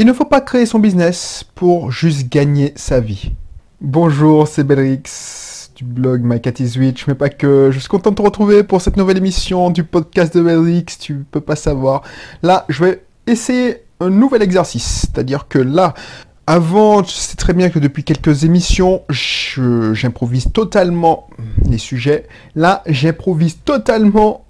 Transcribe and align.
Il 0.00 0.06
ne 0.06 0.12
faut 0.12 0.24
pas 0.24 0.40
créer 0.40 0.64
son 0.64 0.78
business 0.78 1.44
pour 1.56 1.90
juste 1.90 2.28
gagner 2.28 2.72
sa 2.76 3.00
vie. 3.00 3.32
Bonjour, 3.80 4.46
c'est 4.46 4.62
Belrix 4.62 5.02
du 5.74 5.82
blog 5.82 6.20
My 6.22 6.40
Cat 6.40 6.52
is 6.60 6.78
Witch, 6.78 7.08
mais 7.08 7.16
pas 7.16 7.28
que. 7.28 7.70
Je 7.72 7.80
suis 7.80 7.88
content 7.88 8.10
de 8.10 8.14
te 8.14 8.22
retrouver 8.22 8.62
pour 8.62 8.80
cette 8.80 8.96
nouvelle 8.96 9.16
émission 9.16 9.70
du 9.70 9.82
podcast 9.82 10.36
de 10.36 10.40
Belrix, 10.40 10.84
tu 11.00 11.26
peux 11.28 11.40
pas 11.40 11.56
savoir. 11.56 12.02
Là, 12.44 12.64
je 12.68 12.84
vais 12.84 13.02
essayer 13.26 13.78
un 13.98 14.10
nouvel 14.10 14.40
exercice, 14.40 15.00
c'est-à-dire 15.00 15.48
que 15.48 15.58
là, 15.58 15.94
avant, 16.46 17.02
tu 17.02 17.14
sais 17.14 17.34
très 17.34 17.52
bien 17.52 17.68
que 17.68 17.80
depuis 17.80 18.04
quelques 18.04 18.44
émissions, 18.44 19.02
j'improvise 19.10 20.52
totalement 20.52 21.28
les 21.68 21.78
sujets. 21.78 22.28
Là, 22.54 22.84
j'improvise 22.86 23.64
totalement 23.64 24.44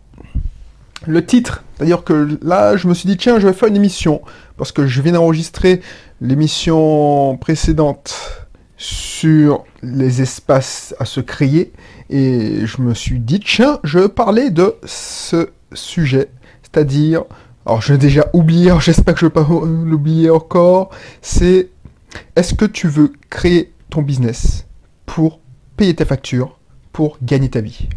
le 1.06 1.24
titre. 1.24 1.64
C'est-à-dire 1.76 2.04
que 2.04 2.38
là, 2.42 2.76
je 2.76 2.88
me 2.88 2.94
suis 2.94 3.08
dit, 3.08 3.16
tiens, 3.16 3.38
je 3.38 3.46
vais 3.46 3.52
faire 3.52 3.68
une 3.68 3.76
émission, 3.76 4.20
parce 4.56 4.72
que 4.72 4.86
je 4.86 5.00
viens 5.00 5.12
d'enregistrer 5.12 5.80
l'émission 6.20 7.36
précédente 7.38 8.16
sur 8.76 9.64
les 9.82 10.22
espaces 10.22 10.94
à 10.98 11.04
se 11.04 11.20
créer, 11.20 11.72
et 12.10 12.66
je 12.66 12.80
me 12.82 12.94
suis 12.94 13.18
dit, 13.18 13.40
tiens, 13.40 13.78
je 13.84 14.00
vais 14.00 14.08
parler 14.08 14.50
de 14.50 14.74
ce 14.84 15.50
sujet, 15.72 16.30
c'est-à-dire, 16.62 17.24
alors 17.66 17.82
je 17.82 17.92
l'ai 17.92 17.98
déjà 17.98 18.26
oublié, 18.32 18.72
j'espère 18.80 19.14
que 19.14 19.20
je 19.20 19.26
ne 19.26 19.30
vais 19.30 19.34
pas 19.34 19.46
l'oublier 19.66 20.30
encore, 20.30 20.90
c'est, 21.22 21.68
est-ce 22.36 22.54
que 22.54 22.64
tu 22.64 22.88
veux 22.88 23.12
créer 23.30 23.72
ton 23.90 24.02
business 24.02 24.66
pour 25.06 25.40
payer 25.76 25.94
tes 25.94 26.04
factures, 26.04 26.58
pour 26.92 27.18
gagner 27.22 27.50
ta 27.50 27.60
vie? 27.60 27.88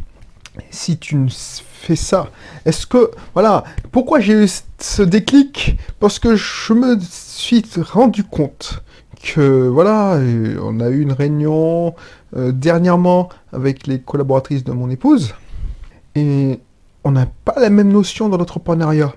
Si 0.70 0.98
tu 0.98 1.16
ne 1.16 1.30
fais 1.30 1.96
ça 1.96 2.30
Est-ce 2.66 2.86
que, 2.86 3.12
voilà, 3.34 3.64
pourquoi 3.92 4.20
j'ai 4.20 4.34
eu 4.34 4.50
ce 4.80 5.02
déclic? 5.02 5.78
Parce 6.00 6.20
que 6.20 6.36
je 6.36 6.74
me 6.74 7.00
suis 7.00 7.64
rendu 7.82 8.24
compte 8.24 8.84
que, 9.24 9.68
voilà, 9.68 10.20
on 10.62 10.80
a 10.80 10.90
eu 10.90 11.02
une 11.02 11.14
réunion 11.14 11.96
euh, 12.36 12.52
dernièrement 12.52 13.30
avec 13.54 13.88
les 13.88 14.00
collaboratrices 14.00 14.64
de 14.64 14.72
mon 14.72 14.90
épouse, 14.90 15.34
et 16.16 16.60
on 17.04 17.12
n'a 17.12 17.28
pas 17.46 17.60
la 17.60 17.70
même 17.70 17.92
notion 17.92 18.30
dans 18.30 18.38
l'entrepreneuriat. 18.38 19.14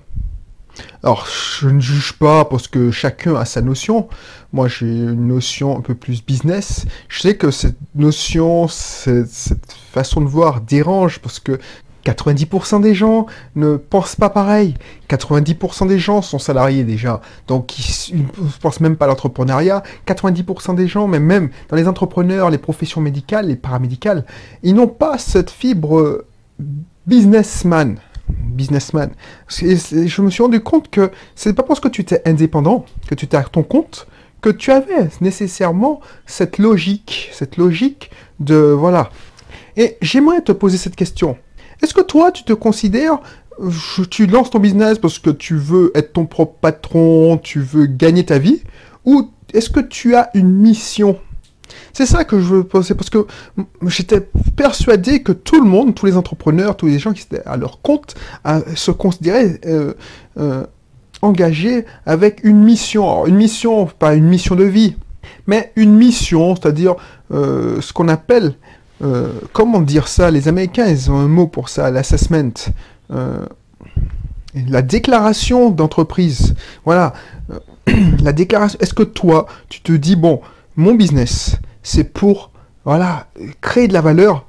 Alors, 1.03 1.27
je 1.27 1.69
ne 1.69 1.79
juge 1.79 2.13
pas 2.13 2.45
parce 2.45 2.67
que 2.67 2.91
chacun 2.91 3.35
a 3.35 3.45
sa 3.45 3.61
notion. 3.61 4.07
Moi, 4.53 4.67
j'ai 4.67 4.87
une 4.87 5.27
notion 5.27 5.77
un 5.77 5.81
peu 5.81 5.95
plus 5.95 6.25
business. 6.25 6.85
Je 7.09 7.21
sais 7.21 7.35
que 7.35 7.51
cette 7.51 7.77
notion, 7.93 8.67
cette, 8.67 9.55
façon 9.91 10.21
de 10.21 10.27
voir 10.27 10.61
dérange 10.61 11.19
parce 11.19 11.39
que 11.39 11.59
90% 12.05 12.81
des 12.81 12.93
gens 12.93 13.25
ne 13.55 13.77
pensent 13.77 14.15
pas 14.15 14.29
pareil. 14.29 14.75
90% 15.09 15.87
des 15.87 15.99
gens 15.99 16.21
sont 16.21 16.37
salariés 16.37 16.83
déjà, 16.83 17.21
donc 17.47 17.77
ils 18.09 18.17
ne 18.17 18.49
pensent 18.61 18.79
même 18.79 18.95
pas 18.95 19.05
à 19.05 19.07
l'entrepreneuriat. 19.07 19.81
90% 20.05 20.75
des 20.75 20.87
gens, 20.87 21.07
mais 21.07 21.19
même 21.19 21.49
dans 21.69 21.75
les 21.75 21.87
entrepreneurs, 21.87 22.49
les 22.49 22.59
professions 22.59 23.01
médicales, 23.01 23.47
les 23.47 23.55
paramédicales, 23.55 24.25
ils 24.61 24.75
n'ont 24.75 24.87
pas 24.87 25.17
cette 25.17 25.49
fibre 25.49 26.25
businessman 27.07 27.97
businessman. 28.55 29.11
je 29.49 30.21
me 30.21 30.29
suis 30.29 30.43
rendu 30.43 30.61
compte 30.61 30.89
que 30.89 31.11
c'est 31.35 31.53
pas 31.53 31.63
parce 31.63 31.79
que 31.79 31.87
tu 31.87 32.01
étais 32.01 32.21
indépendant, 32.25 32.85
que 33.07 33.15
tu 33.15 33.25
étais 33.25 33.37
à 33.37 33.43
ton 33.43 33.63
compte, 33.63 34.07
que 34.41 34.49
tu 34.49 34.71
avais 34.71 35.09
nécessairement 35.21 36.01
cette 36.25 36.57
logique, 36.57 37.29
cette 37.33 37.57
logique 37.57 38.11
de 38.39 38.55
voilà. 38.55 39.09
Et 39.77 39.97
j'aimerais 40.01 40.41
te 40.41 40.51
poser 40.51 40.77
cette 40.77 40.95
question. 40.95 41.37
Est-ce 41.81 41.93
que 41.93 42.01
toi, 42.01 42.31
tu 42.31 42.43
te 42.43 42.53
considères, 42.53 43.19
tu 44.09 44.27
lances 44.27 44.49
ton 44.49 44.59
business 44.59 44.97
parce 44.97 45.19
que 45.19 45.29
tu 45.29 45.55
veux 45.55 45.91
être 45.95 46.13
ton 46.13 46.25
propre 46.25 46.57
patron, 46.59 47.37
tu 47.37 47.59
veux 47.59 47.85
gagner 47.85 48.25
ta 48.25 48.37
vie, 48.37 48.63
ou 49.05 49.31
est-ce 49.53 49.69
que 49.69 49.79
tu 49.79 50.15
as 50.15 50.29
une 50.33 50.51
mission? 50.51 51.17
C'est 51.93 52.05
ça 52.05 52.23
que 52.23 52.39
je 52.39 52.45
veux 52.45 52.63
poser, 52.63 52.93
parce 52.93 53.09
que 53.09 53.25
j'étais 53.83 54.21
persuadé 54.55 55.21
que 55.21 55.31
tout 55.31 55.61
le 55.61 55.69
monde, 55.69 55.95
tous 55.95 56.05
les 56.05 56.17
entrepreneurs, 56.17 56.77
tous 56.77 56.87
les 56.87 56.99
gens 56.99 57.13
qui 57.13 57.23
étaient 57.23 57.45
à 57.45 57.57
leur 57.57 57.81
compte, 57.81 58.15
se 58.75 58.91
considéraient 58.91 59.59
euh, 59.65 59.93
euh, 60.37 60.65
engagés 61.21 61.85
avec 62.05 62.43
une 62.43 62.63
mission. 62.63 63.25
une 63.25 63.35
mission, 63.35 63.85
pas 63.85 64.15
une 64.15 64.25
mission 64.25 64.55
de 64.55 64.63
vie, 64.63 64.95
mais 65.47 65.71
une 65.75 65.95
mission, 65.95 66.55
c'est-à-dire 66.55 66.95
euh, 67.31 67.81
ce 67.81 67.93
qu'on 67.93 68.07
appelle, 68.07 68.55
comment 69.53 69.81
dire 69.81 70.07
ça 70.07 70.31
Les 70.31 70.47
Américains, 70.47 70.87
ils 70.87 71.11
ont 71.11 71.17
un 71.17 71.27
mot 71.27 71.47
pour 71.47 71.69
ça, 71.69 71.91
l'assessment. 71.91 72.53
la 73.09 74.81
déclaration 74.81 75.69
d'entreprise. 75.69 76.55
Voilà. 76.85 77.13
la 78.23 78.33
déclaration. 78.33 78.79
Est-ce 78.81 78.93
que 78.93 79.03
toi, 79.03 79.45
tu 79.69 79.81
te 79.81 79.91
dis, 79.91 80.15
bon, 80.15 80.41
mon 80.77 80.93
business, 80.93 81.57
c'est 81.83 82.11
pour 82.13 82.51
voilà, 82.83 83.27
créer 83.61 83.87
de 83.87 83.93
la 83.93 84.01
valeur. 84.01 84.45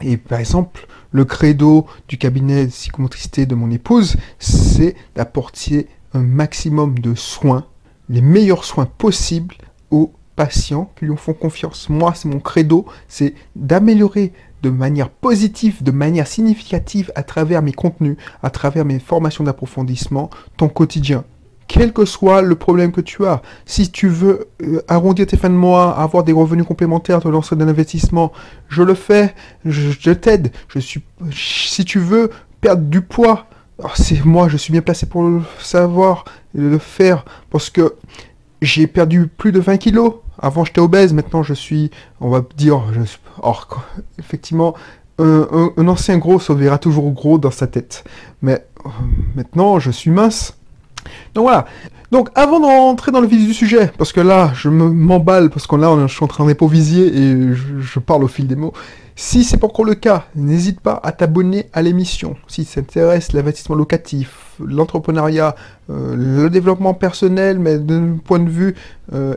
Et 0.00 0.16
par 0.16 0.40
exemple, 0.40 0.86
le 1.12 1.24
credo 1.24 1.86
du 2.08 2.18
cabinet 2.18 2.66
de 2.66 2.70
psychomotricité 2.70 3.46
de 3.46 3.54
mon 3.54 3.70
épouse, 3.70 4.16
c'est 4.38 4.96
d'apporter 5.14 5.88
un 6.12 6.20
maximum 6.20 6.98
de 6.98 7.14
soins, 7.14 7.66
les 8.08 8.20
meilleurs 8.20 8.64
soins 8.64 8.86
possibles 8.86 9.54
aux 9.90 10.12
patients 10.34 10.90
qui 10.98 11.06
lui 11.06 11.16
font 11.16 11.32
confiance. 11.32 11.88
Moi, 11.88 12.12
c'est 12.14 12.28
mon 12.28 12.40
credo, 12.40 12.86
c'est 13.08 13.34
d'améliorer 13.54 14.32
de 14.62 14.70
manière 14.70 15.10
positive, 15.10 15.82
de 15.82 15.90
manière 15.90 16.26
significative 16.26 17.12
à 17.14 17.22
travers 17.22 17.62
mes 17.62 17.72
contenus, 17.72 18.16
à 18.42 18.50
travers 18.50 18.84
mes 18.84 18.98
formations 18.98 19.44
d'approfondissement, 19.44 20.30
ton 20.56 20.68
quotidien 20.68 21.24
quel 21.68 21.92
que 21.92 22.04
soit 22.04 22.42
le 22.42 22.54
problème 22.54 22.92
que 22.92 23.00
tu 23.00 23.26
as. 23.26 23.42
Si 23.64 23.90
tu 23.90 24.08
veux 24.08 24.48
euh, 24.62 24.82
arrondir 24.88 25.26
tes 25.26 25.36
fins 25.36 25.50
de 25.50 25.54
mois, 25.54 25.96
avoir 25.98 26.24
des 26.24 26.32
revenus 26.32 26.66
complémentaires, 26.66 27.20
te 27.20 27.28
lancer 27.28 27.56
dans 27.56 27.64
l'investissement, 27.64 28.32
je 28.68 28.82
le 28.82 28.94
fais, 28.94 29.34
je, 29.64 30.12
t'aide. 30.12 30.52
Je 30.68 30.78
suis, 30.78 31.02
si 31.32 31.84
tu 31.84 31.98
veux 31.98 32.30
perdre 32.60 32.82
du 32.82 33.00
poids, 33.00 33.46
c'est 33.94 34.24
moi, 34.24 34.48
je 34.48 34.56
suis 34.56 34.72
bien 34.72 34.82
placé 34.82 35.06
pour 35.06 35.22
le 35.22 35.42
savoir 35.58 36.24
le 36.54 36.78
faire 36.78 37.24
parce 37.50 37.68
que 37.68 37.94
j'ai 38.62 38.86
perdu 38.86 39.26
plus 39.26 39.52
de 39.52 39.60
20 39.60 39.76
kilos. 39.76 40.14
Avant, 40.38 40.64
j'étais 40.64 40.80
obèse, 40.80 41.12
maintenant 41.12 41.42
je 41.42 41.54
suis, 41.54 41.90
on 42.20 42.30
va 42.30 42.42
dire, 42.56 42.82
je, 42.92 43.00
or, 43.42 43.86
effectivement, 44.18 44.74
un, 45.18 45.70
un 45.76 45.88
ancien 45.88 46.18
gros 46.18 46.38
se 46.38 46.52
verra 46.52 46.78
toujours 46.78 47.10
gros 47.12 47.38
dans 47.38 47.50
sa 47.50 47.66
tête. 47.66 48.04
Mais 48.42 48.66
euh, 48.84 48.90
maintenant, 49.34 49.78
je 49.78 49.90
suis 49.90 50.10
mince. 50.10 50.56
Donc 51.34 51.44
voilà. 51.44 51.66
Donc 52.12 52.28
avant 52.34 52.60
d'entrer 52.60 53.10
dans 53.10 53.20
le 53.20 53.26
vif 53.26 53.44
du 53.44 53.52
sujet, 53.52 53.90
parce 53.98 54.12
que 54.12 54.20
là 54.20 54.52
je 54.54 54.68
m'emballe, 54.68 55.50
parce 55.50 55.66
que 55.66 55.76
là 55.76 55.94
je 56.06 56.12
suis 56.12 56.24
en 56.24 56.28
train 56.28 56.46
d'improviser 56.46 57.06
et 57.06 57.52
je, 57.52 57.98
parle 57.98 58.24
au 58.24 58.28
fil 58.28 58.46
des 58.46 58.54
mots. 58.54 58.72
Si 59.16 59.44
c'est 59.44 59.56
pas 59.56 59.66
encore 59.66 59.84
le 59.84 59.94
cas, 59.94 60.26
n'hésite 60.34 60.80
pas 60.80 61.00
à 61.02 61.10
t'abonner 61.10 61.66
à 61.72 61.82
l'émission. 61.82 62.36
Si 62.46 62.64
ça 62.64 62.80
t'intéresse 62.80 63.32
l'investissement 63.32 63.74
locatif, 63.74 64.56
l'entrepreneuriat, 64.64 65.56
euh, 65.90 66.14
le 66.16 66.50
développement 66.50 66.94
personnel, 66.94 67.58
mais 67.58 67.78
d'un 67.78 68.18
point 68.22 68.38
de 68.38 68.50
vue 68.50 68.74
euh, 69.12 69.34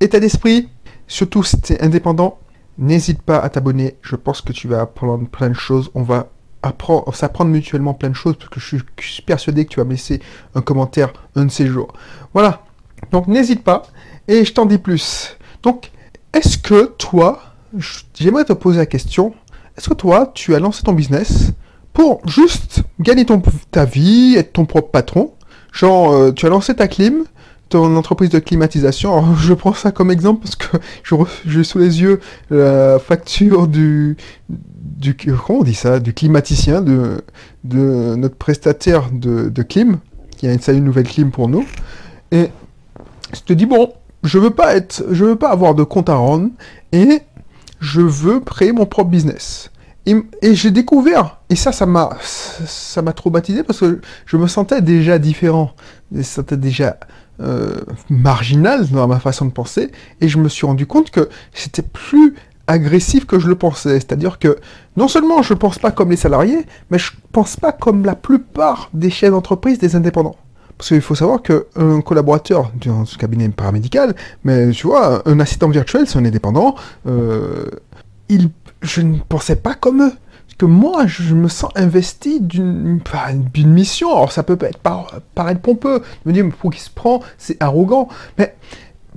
état 0.00 0.20
d'esprit, 0.20 0.68
surtout 1.08 1.42
si 1.42 1.60
tu 1.60 1.72
es 1.72 1.82
indépendant, 1.82 2.38
n'hésite 2.78 3.22
pas 3.22 3.38
à 3.38 3.48
t'abonner. 3.48 3.96
Je 4.02 4.16
pense 4.16 4.42
que 4.42 4.52
tu 4.52 4.68
vas 4.68 4.82
apprendre 4.82 5.26
plein 5.28 5.48
de 5.48 5.54
choses. 5.54 5.90
On 5.94 6.02
va 6.02 6.28
s'apprendre 7.12 7.50
mutuellement 7.50 7.94
plein 7.94 8.10
de 8.10 8.14
choses, 8.14 8.36
parce 8.36 8.48
que 8.48 8.60
je 8.60 8.76
suis 9.00 9.22
persuadé 9.22 9.64
que 9.64 9.70
tu 9.70 9.80
vas 9.80 9.84
me 9.84 9.92
laisser 9.92 10.20
un 10.54 10.60
commentaire 10.60 11.12
un 11.34 11.46
de 11.46 11.50
ces 11.50 11.66
jours. 11.66 11.92
Voilà. 12.34 12.62
Donc 13.10 13.26
n'hésite 13.26 13.64
pas, 13.64 13.82
et 14.28 14.44
je 14.44 14.52
t'en 14.52 14.66
dis 14.66 14.78
plus. 14.78 15.36
Donc, 15.62 15.90
est-ce 16.32 16.58
que 16.58 16.86
toi, 16.98 17.42
j'aimerais 18.14 18.44
te 18.44 18.52
poser 18.52 18.78
la 18.78 18.86
question, 18.86 19.34
est-ce 19.76 19.88
que 19.88 19.94
toi, 19.94 20.30
tu 20.34 20.54
as 20.54 20.60
lancé 20.60 20.82
ton 20.82 20.92
business 20.92 21.52
pour 21.92 22.20
juste 22.26 22.82
gagner 23.00 23.24
ton, 23.24 23.42
ta 23.70 23.84
vie, 23.84 24.36
être 24.36 24.52
ton 24.52 24.64
propre 24.64 24.90
patron? 24.90 25.32
Genre, 25.72 26.12
euh, 26.12 26.32
tu 26.32 26.46
as 26.46 26.48
lancé 26.50 26.74
ta 26.74 26.88
clim, 26.88 27.24
ton 27.68 27.96
entreprise 27.96 28.30
de 28.30 28.38
climatisation. 28.38 29.34
Je 29.36 29.54
prends 29.54 29.72
ça 29.72 29.92
comme 29.92 30.10
exemple 30.10 30.42
parce 30.42 30.56
que 30.56 30.76
j'ai 31.46 31.64
sous 31.64 31.78
les 31.78 32.02
yeux 32.02 32.20
la 32.50 32.98
facture 32.98 33.66
du, 33.66 34.16
du 35.02 35.16
on 35.48 35.62
dit 35.62 35.74
ça, 35.74 36.00
du 36.00 36.14
climaticien, 36.14 36.80
de, 36.80 37.22
de 37.64 38.14
notre 38.14 38.36
prestataire 38.36 39.10
de, 39.12 39.48
de 39.48 39.62
clim, 39.62 39.98
qui 40.36 40.46
a 40.46 40.50
installé 40.50 40.78
une 40.78 40.84
nouvelle 40.84 41.08
clim 41.08 41.30
pour 41.30 41.48
nous. 41.48 41.66
Et 42.30 42.48
je 43.34 43.40
te 43.40 43.52
dis 43.52 43.66
bon, 43.66 43.92
je 44.22 44.38
veux 44.38 44.50
pas 44.50 44.76
être, 44.76 45.04
je 45.10 45.24
veux 45.24 45.36
pas 45.36 45.50
avoir 45.50 45.74
de 45.74 45.82
compte 45.82 46.08
à 46.08 46.14
rendre 46.14 46.50
et 46.92 47.20
je 47.80 48.00
veux 48.00 48.40
créer 48.40 48.72
mon 48.72 48.86
propre 48.86 49.10
business. 49.10 49.70
Et, 50.04 50.16
j'ai 50.54 50.72
découvert, 50.72 51.38
et 51.48 51.54
ça, 51.54 51.70
ça 51.70 51.86
m'a, 51.86 52.10
ça 52.20 53.02
m'a 53.02 53.12
traumatisé 53.12 53.62
parce 53.62 53.78
que 53.78 54.00
je 54.26 54.36
me 54.36 54.48
sentais 54.48 54.82
déjà 54.82 55.18
différent, 55.20 55.74
je 56.12 56.22
sentais 56.22 56.56
déjà 56.56 56.98
euh, 57.40 57.76
marginal 58.10 58.88
dans 58.88 59.06
ma 59.06 59.20
façon 59.20 59.44
de 59.44 59.52
penser, 59.52 59.92
et 60.20 60.28
je 60.28 60.38
me 60.38 60.48
suis 60.48 60.66
rendu 60.66 60.86
compte 60.86 61.10
que 61.12 61.28
c'était 61.54 61.82
plus 61.82 62.34
agressif 62.66 63.26
que 63.26 63.38
je 63.38 63.48
le 63.48 63.54
pensais. 63.54 63.94
C'est-à-dire 63.94 64.38
que 64.38 64.58
non 64.96 65.08
seulement 65.08 65.42
je 65.42 65.54
ne 65.54 65.58
pense 65.58 65.78
pas 65.78 65.90
comme 65.90 66.10
les 66.10 66.16
salariés, 66.16 66.66
mais 66.90 66.98
je 66.98 67.12
ne 67.12 67.28
pense 67.32 67.56
pas 67.56 67.72
comme 67.72 68.04
la 68.04 68.14
plupart 68.14 68.90
des 68.94 69.10
chefs 69.10 69.30
d'entreprise, 69.30 69.78
des 69.78 69.96
indépendants. 69.96 70.36
Parce 70.78 70.88
qu'il 70.88 71.00
faut 71.00 71.14
savoir 71.14 71.42
qu'un 71.42 72.00
collaborateur 72.00 72.72
dans 72.84 73.04
ce 73.04 73.16
cabinet 73.16 73.48
paramédical, 73.50 74.16
mais 74.42 74.70
tu 74.70 74.86
vois, 74.86 75.22
un 75.28 75.38
assistant 75.38 75.68
virtuel, 75.68 76.06
c'est 76.06 76.18
un 76.18 76.24
indépendant, 76.24 76.74
euh, 77.06 77.66
il, 78.28 78.50
je 78.80 79.00
ne 79.00 79.18
pensais 79.18 79.56
pas 79.56 79.74
comme 79.74 80.02
eux. 80.02 80.12
Parce 80.46 80.56
que 80.58 80.64
moi, 80.66 81.06
je 81.06 81.34
me 81.34 81.48
sens 81.48 81.70
investi 81.76 82.40
d'une 82.40 83.00
mission. 83.64 84.10
Alors, 84.10 84.32
ça 84.32 84.42
peut 84.42 84.58
être 84.60 84.78
paraître 85.34 85.60
pompeux. 85.60 86.02
Me 86.26 86.32
dire, 86.32 86.46
pour 86.60 86.70
qui 86.70 86.80
se 86.80 86.90
prend 86.90 87.20
C'est 87.38 87.62
arrogant. 87.62 88.08
Mais 88.36 88.54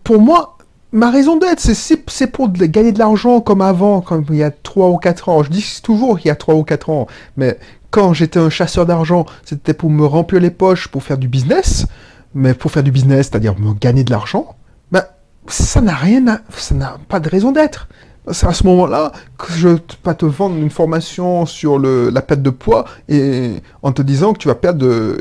pour 0.03 0.21
moi, 0.21 0.54
ma 0.95 1.11
raison 1.11 1.35
d'être, 1.37 1.59
c'est 1.59 2.27
pour 2.27 2.49
gagner 2.49 2.93
de 2.93 2.99
l'argent 2.99 3.41
comme 3.41 3.61
avant, 3.61 3.99
comme 3.99 4.25
il 4.29 4.37
y 4.37 4.43
a 4.43 4.49
3 4.49 4.87
ou 4.87 4.97
4 4.97 5.29
ans. 5.29 5.43
Je 5.43 5.49
dis 5.49 5.79
toujours 5.83 6.17
qu'il 6.17 6.29
y 6.29 6.31
a 6.31 6.35
3 6.35 6.55
ou 6.55 6.63
4 6.63 6.89
ans. 6.89 7.07
Mais 7.35 7.59
quand 7.91 8.13
j'étais 8.13 8.39
un 8.39 8.49
chasseur 8.49 8.85
d'argent, 8.85 9.25
c'était 9.43 9.73
pour 9.73 9.89
me 9.89 10.05
remplir 10.05 10.41
les 10.41 10.51
poches, 10.51 10.87
pour 10.87 11.03
faire 11.03 11.17
du 11.17 11.27
business. 11.27 11.85
Mais 12.33 12.53
pour 12.53 12.71
faire 12.71 12.83
du 12.83 12.91
business, 12.91 13.27
c'est-à-dire 13.29 13.59
me 13.59 13.73
gagner 13.73 14.05
de 14.05 14.11
l'argent, 14.11 14.55
ben, 14.91 15.03
ça 15.47 15.81
n'a 15.81 15.95
rien 15.95 16.23
ça 16.49 16.75
n'a 16.75 16.97
pas 17.09 17.19
de 17.19 17.29
raison 17.29 17.51
d'être 17.51 17.87
c'est 18.31 18.47
à 18.47 18.53
ce 18.53 18.65
moment-là 18.65 19.11
que 19.37 19.53
je 19.53 19.69
ne 19.69 19.77
pas 20.01 20.15
te 20.15 20.25
vendre 20.25 20.55
une 20.55 20.69
formation 20.71 21.45
sur 21.45 21.77
le, 21.77 22.09
la 22.09 22.23
perte 22.23 22.41
de 22.41 22.49
poids 22.49 22.85
et 23.07 23.57
en 23.83 23.91
te 23.91 24.01
disant 24.01 24.33
que 24.33 24.39
tu 24.39 24.47
vas 24.47 24.55
perdre 24.55 25.17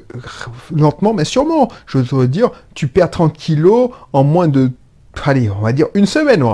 lentement 0.75 1.13
mais 1.13 1.25
sûrement. 1.25 1.71
Je 1.87 1.99
veux 1.99 2.05
te 2.05 2.25
dire, 2.25 2.51
tu 2.75 2.89
perds 2.89 3.11
30 3.11 3.35
kilos 3.35 3.91
en 4.13 4.25
moins 4.25 4.49
de 4.49 4.71
allez, 5.25 5.51
on 5.51 5.61
va 5.61 5.73
dire 5.73 5.89
une 5.95 6.07
semaine. 6.07 6.45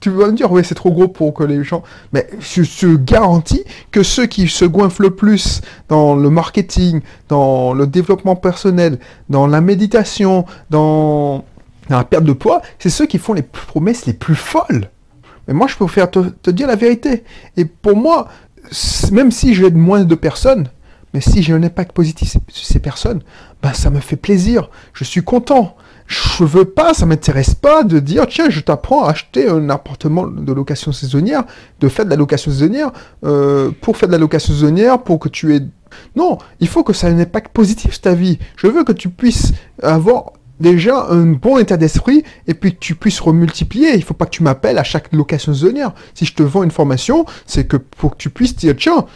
Tu 0.00 0.10
vas 0.10 0.28
me 0.28 0.32
dire, 0.32 0.50
oui, 0.50 0.62
c'est 0.64 0.74
trop 0.74 0.90
gros 0.90 1.08
pour 1.08 1.34
que 1.34 1.44
les 1.44 1.62
gens. 1.64 1.82
Mais 2.12 2.28
je 2.40 2.62
te 2.62 2.96
garantis 2.96 3.64
que 3.90 4.02
ceux 4.02 4.26
qui 4.26 4.48
se 4.48 4.64
goinfrent 4.64 5.02
le 5.02 5.10
plus 5.10 5.60
dans 5.88 6.14
le 6.14 6.30
marketing, 6.30 7.00
dans 7.28 7.72
le 7.72 7.86
développement 7.86 8.36
personnel, 8.36 8.98
dans 9.28 9.46
la 9.46 9.60
méditation, 9.60 10.44
dans 10.70 11.44
la 11.88 12.04
perte 12.04 12.24
de 12.24 12.32
poids, 12.32 12.62
c'est 12.78 12.90
ceux 12.90 13.06
qui 13.06 13.18
font 13.18 13.32
les 13.32 13.42
promesses 13.42 14.06
les 14.06 14.12
plus 14.12 14.36
folles. 14.36 14.90
Mais 15.48 15.54
moi, 15.54 15.66
je 15.66 15.76
préfère 15.76 16.10
te, 16.10 16.20
te 16.20 16.50
dire 16.50 16.68
la 16.68 16.76
vérité. 16.76 17.24
Et 17.56 17.64
pour 17.64 17.96
moi, 17.96 18.28
même 19.10 19.30
si 19.30 19.54
j'aide 19.54 19.76
moins 19.76 20.04
de 20.04 20.14
personnes, 20.14 20.68
mais 21.12 21.20
si 21.20 21.42
j'ai 21.42 21.52
un 21.52 21.62
impact 21.62 21.92
positif 21.92 22.36
sur 22.48 22.66
ces 22.66 22.78
personnes, 22.78 23.22
ben 23.62 23.72
ça 23.72 23.90
me 23.90 24.00
fait 24.00 24.16
plaisir. 24.16 24.70
Je 24.92 25.04
suis 25.04 25.22
content. 25.22 25.76
Je 26.10 26.42
veux 26.42 26.64
pas, 26.64 26.92
ça 26.92 27.06
m'intéresse 27.06 27.54
pas 27.54 27.84
de 27.84 28.00
dire 28.00 28.26
tiens, 28.26 28.50
je 28.50 28.58
t'apprends 28.58 29.04
à 29.04 29.10
acheter 29.10 29.48
un 29.48 29.70
appartement 29.70 30.26
de 30.26 30.52
location 30.52 30.90
saisonnière, 30.90 31.44
de 31.78 31.88
faire 31.88 32.04
de 32.04 32.10
la 32.10 32.16
location 32.16 32.50
saisonnière, 32.50 32.90
euh, 33.22 33.70
pour 33.80 33.96
faire 33.96 34.08
de 34.08 34.12
la 34.14 34.18
location 34.18 34.52
saisonnière, 34.52 35.04
pour 35.04 35.20
que 35.20 35.28
tu 35.28 35.54
aies. 35.54 35.62
Non, 36.16 36.38
il 36.58 36.66
faut 36.66 36.82
que 36.82 36.92
ça 36.92 37.08
ait 37.08 37.12
un 37.12 37.18
impact 37.20 37.52
positif 37.52 37.92
sur 37.92 38.00
ta 38.00 38.14
vie. 38.14 38.40
Je 38.56 38.66
veux 38.66 38.82
que 38.82 38.90
tu 38.90 39.08
puisses 39.08 39.52
avoir 39.84 40.32
déjà 40.58 41.06
un 41.10 41.26
bon 41.26 41.58
état 41.58 41.76
d'esprit 41.76 42.24
et 42.48 42.54
puis 42.54 42.74
que 42.74 42.80
tu 42.80 42.96
puisses 42.96 43.20
remultiplier. 43.20 43.94
Il 43.94 44.02
faut 44.02 44.14
pas 44.14 44.24
que 44.24 44.30
tu 44.30 44.42
m'appelles 44.42 44.78
à 44.78 44.84
chaque 44.84 45.12
location 45.12 45.54
saisonnière. 45.54 45.92
Si 46.14 46.24
je 46.24 46.34
te 46.34 46.42
vends 46.42 46.64
une 46.64 46.72
formation, 46.72 47.24
c'est 47.46 47.68
que 47.68 47.76
pour 47.76 48.16
que 48.16 48.16
tu 48.16 48.30
puisses 48.30 48.56
dire 48.56 48.74
tiens, 48.76 49.06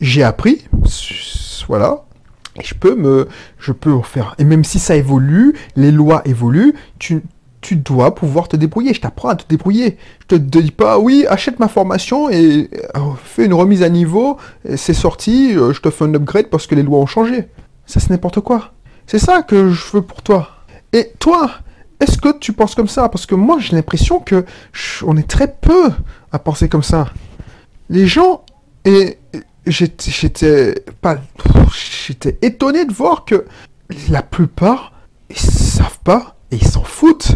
j'ai 0.00 0.22
appris, 0.22 0.64
voilà. 1.68 2.06
Je 2.62 2.74
peux 2.74 2.94
me, 2.94 3.28
je 3.58 3.72
peux 3.72 4.00
faire. 4.02 4.34
Et 4.38 4.44
même 4.44 4.64
si 4.64 4.78
ça 4.78 4.96
évolue, 4.96 5.54
les 5.76 5.90
lois 5.90 6.22
évoluent, 6.24 6.74
tu, 6.98 7.22
dois 7.72 8.14
pouvoir 8.14 8.48
te 8.48 8.56
débrouiller. 8.56 8.94
Je 8.94 9.00
t'apprends 9.00 9.30
à 9.30 9.36
te 9.36 9.48
débrouiller. 9.48 9.96
Je 10.20 10.36
te 10.36 10.58
dis 10.60 10.70
pas, 10.70 10.98
oui, 10.98 11.24
achète 11.28 11.58
ma 11.58 11.68
formation 11.68 12.28
et 12.28 12.68
euh, 12.96 13.00
fais 13.24 13.46
une 13.46 13.54
remise 13.54 13.82
à 13.82 13.88
niveau. 13.88 14.36
C'est 14.76 14.94
sorti, 14.94 15.56
euh, 15.56 15.72
je 15.72 15.80
te 15.80 15.90
fais 15.90 16.04
un 16.04 16.14
upgrade 16.14 16.48
parce 16.48 16.66
que 16.66 16.74
les 16.74 16.82
lois 16.82 16.98
ont 16.98 17.06
changé. 17.06 17.48
Ça, 17.86 18.00
c'est 18.00 18.10
n'importe 18.10 18.40
quoi. 18.40 18.72
C'est 19.06 19.18
ça 19.18 19.42
que 19.42 19.70
je 19.70 19.92
veux 19.92 20.02
pour 20.02 20.22
toi. 20.22 20.48
Et 20.92 21.12
toi, 21.18 21.50
est-ce 22.00 22.18
que 22.18 22.38
tu 22.38 22.52
penses 22.52 22.74
comme 22.74 22.88
ça? 22.88 23.08
Parce 23.08 23.26
que 23.26 23.34
moi, 23.34 23.58
j'ai 23.58 23.74
l'impression 23.74 24.20
que 24.20 24.44
on 25.04 25.16
est 25.16 25.28
très 25.28 25.52
peu 25.52 25.90
à 26.32 26.38
penser 26.38 26.68
comme 26.68 26.82
ça. 26.82 27.08
Les 27.88 28.06
gens, 28.06 28.42
et 28.84 29.18
j'étais 29.66 30.74
pas, 31.00 31.18
j'étais 32.06 32.38
étonné 32.42 32.84
de 32.84 32.92
voir 32.92 33.24
que 33.24 33.44
la 34.08 34.22
plupart, 34.22 34.92
ils 35.30 35.38
savent 35.38 35.98
pas 36.04 36.36
et 36.50 36.56
ils 36.56 36.66
s'en 36.66 36.84
foutent. 36.84 37.32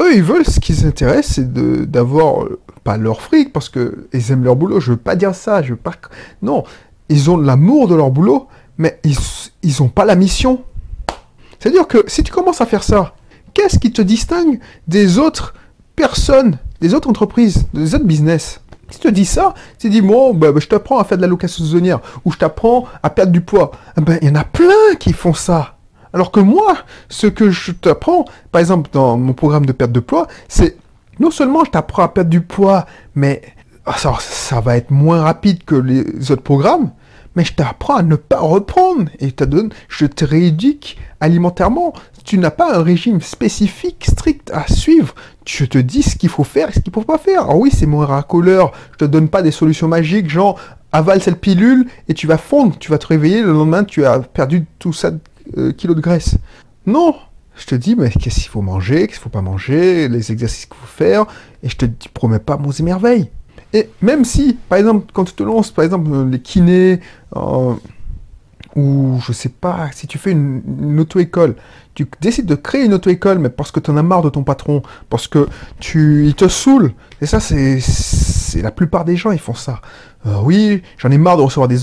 Eux, 0.00 0.14
ils 0.14 0.22
veulent 0.22 0.46
ce 0.46 0.60
qui 0.60 0.72
les 0.72 0.84
intéresse, 0.86 1.32
c'est 1.34 1.52
d'avoir 1.90 2.46
pas 2.84 2.96
leur 2.96 3.20
fric 3.20 3.52
parce 3.52 3.68
que 3.68 4.08
ils 4.12 4.32
aiment 4.32 4.44
leur 4.44 4.56
boulot. 4.56 4.80
Je 4.80 4.92
veux 4.92 4.96
pas 4.96 5.16
dire 5.16 5.34
ça, 5.34 5.62
je 5.62 5.70
veux 5.70 5.76
pas. 5.76 5.94
Non, 6.42 6.64
ils 7.08 7.30
ont 7.30 7.36
l'amour 7.36 7.88
de 7.88 7.94
leur 7.94 8.10
boulot, 8.10 8.48
mais 8.78 8.98
ils, 9.04 9.16
ils 9.62 9.82
ont 9.82 9.88
pas 9.88 10.04
la 10.04 10.16
mission. 10.16 10.64
C'est-à-dire 11.58 11.86
que 11.86 12.04
si 12.08 12.22
tu 12.22 12.32
commences 12.32 12.60
à 12.60 12.66
faire 12.66 12.82
ça, 12.82 13.14
qu'est-ce 13.54 13.78
qui 13.78 13.92
te 13.92 14.02
distingue 14.02 14.58
des 14.88 15.18
autres 15.18 15.54
personnes, 15.94 16.58
des 16.80 16.94
autres 16.94 17.08
entreprises, 17.08 17.66
des 17.72 17.94
autres 17.94 18.04
business? 18.04 18.60
Si 18.92 19.00
tu 19.00 19.08
te 19.08 19.12
dis 19.12 19.24
ça, 19.24 19.54
tu 19.78 19.88
te 19.88 19.92
dis, 19.92 20.02
bon, 20.02 20.34
bah, 20.34 20.52
bah, 20.52 20.60
je 20.60 20.68
t'apprends 20.68 20.98
à 20.98 21.04
faire 21.04 21.16
de 21.16 21.22
la 21.22 21.28
location 21.28 21.64
saisonnière, 21.64 22.00
ou 22.24 22.32
je 22.32 22.38
t'apprends 22.38 22.84
à 23.02 23.10
perdre 23.10 23.32
du 23.32 23.40
poids. 23.40 23.72
Eh 23.98 24.02
ben, 24.02 24.18
il 24.20 24.28
y 24.28 24.30
en 24.30 24.34
a 24.34 24.44
plein 24.44 24.94
qui 25.00 25.12
font 25.12 25.34
ça. 25.34 25.76
Alors 26.12 26.30
que 26.30 26.40
moi, 26.40 26.76
ce 27.08 27.26
que 27.26 27.50
je 27.50 27.72
t'apprends, 27.72 28.26
par 28.50 28.60
exemple, 28.60 28.90
dans 28.92 29.16
mon 29.16 29.32
programme 29.32 29.64
de 29.64 29.72
perte 29.72 29.92
de 29.92 30.00
poids, 30.00 30.28
c'est 30.46 30.76
non 31.20 31.30
seulement 31.30 31.64
je 31.64 31.70
t'apprends 31.70 32.02
à 32.02 32.08
perdre 32.08 32.30
du 32.30 32.42
poids, 32.42 32.84
mais 33.14 33.40
ah, 33.86 33.96
ça, 33.96 34.14
ça 34.20 34.60
va 34.60 34.76
être 34.76 34.90
moins 34.90 35.22
rapide 35.22 35.64
que 35.64 35.74
les 35.74 36.30
autres 36.30 36.42
programmes, 36.42 36.90
mais 37.34 37.44
je 37.44 37.54
t'apprends 37.54 37.96
à 37.96 38.02
ne 38.02 38.16
pas 38.16 38.40
reprendre 38.40 39.10
et 39.20 39.34
je 39.88 40.06
te 40.06 40.24
rééduque 40.24 40.98
alimentairement. 41.20 41.94
Tu 42.24 42.38
n'as 42.38 42.50
pas 42.50 42.76
un 42.76 42.82
régime 42.82 43.20
spécifique, 43.20 44.04
strict 44.08 44.50
à 44.52 44.66
suivre. 44.72 45.14
Je 45.46 45.64
te 45.64 45.78
dis 45.78 46.02
ce 46.02 46.16
qu'il 46.16 46.28
faut 46.28 46.44
faire 46.44 46.68
et 46.68 46.72
ce 46.72 46.80
qu'il 46.80 46.90
ne 46.90 46.94
faut 46.94 47.06
pas 47.06 47.18
faire. 47.18 47.42
Alors 47.42 47.58
oui, 47.58 47.70
c'est 47.72 47.86
mon 47.86 47.98
racoleur. 47.98 48.72
Je 48.92 48.98
te 48.98 49.04
donne 49.04 49.28
pas 49.28 49.42
des 49.42 49.50
solutions 49.50 49.88
magiques, 49.88 50.30
genre 50.30 50.58
avale 50.92 51.22
cette 51.22 51.40
pilule 51.40 51.86
et 52.08 52.14
tu 52.14 52.26
vas 52.26 52.38
fondre. 52.38 52.76
Tu 52.78 52.90
vas 52.90 52.98
te 52.98 53.06
réveiller 53.06 53.42
le 53.42 53.52
lendemain, 53.52 53.84
tu 53.84 54.04
as 54.04 54.20
perdu 54.20 54.66
tout 54.78 54.92
ça 54.92 55.10
euh, 55.56 55.72
kilos 55.72 55.96
de 55.96 56.00
graisse. 56.00 56.36
Non, 56.86 57.14
je 57.56 57.66
te 57.66 57.74
dis, 57.74 57.96
mais 57.96 58.10
qu'est-ce 58.10 58.40
qu'il 58.40 58.48
faut 58.48 58.62
manger, 58.62 59.06
qu'est-ce 59.06 59.18
qu'il 59.18 59.24
faut 59.24 59.28
pas 59.28 59.42
manger, 59.42 60.08
les 60.08 60.32
exercices 60.32 60.66
qu'il 60.66 60.76
faut 60.76 60.86
faire, 60.86 61.26
et 61.62 61.68
je 61.68 61.76
te 61.76 61.86
promets 62.12 62.38
pas 62.38 62.56
mon 62.56 62.70
émerveil. 62.70 63.30
Et 63.72 63.88
même 64.02 64.24
si, 64.24 64.58
par 64.68 64.78
exemple, 64.78 65.06
quand 65.12 65.24
tu 65.24 65.34
te 65.34 65.42
lances, 65.42 65.70
par 65.70 65.84
exemple, 65.84 66.10
les 66.30 66.40
kinés, 66.40 67.00
euh, 67.36 67.74
ou 68.76 69.18
je 69.26 69.32
sais 69.32 69.48
pas, 69.48 69.90
si 69.92 70.06
tu 70.06 70.18
fais 70.18 70.32
une, 70.32 70.98
auto-école, 70.98 71.56
tu 71.94 72.06
décides 72.20 72.46
de 72.46 72.54
créer 72.54 72.84
une 72.84 72.94
auto-école, 72.94 73.38
mais 73.38 73.48
parce 73.48 73.70
que 73.70 73.80
tu 73.80 73.90
en 73.90 73.96
as 73.96 74.02
marre 74.02 74.22
de 74.22 74.30
ton 74.30 74.42
patron, 74.42 74.82
parce 75.10 75.28
que 75.28 75.48
tu, 75.78 76.26
il 76.26 76.34
te 76.34 76.48
saoule. 76.48 76.92
Et 77.20 77.26
ça, 77.26 77.40
c'est, 77.40 77.80
c'est 77.80 78.62
la 78.62 78.70
plupart 78.70 79.04
des 79.04 79.16
gens, 79.16 79.30
ils 79.30 79.38
font 79.38 79.54
ça. 79.54 79.80
Euh, 80.26 80.36
oui, 80.42 80.82
j'en 80.98 81.10
ai 81.10 81.18
marre 81.18 81.36
de 81.36 81.42
recevoir 81.42 81.68
des, 81.68 81.80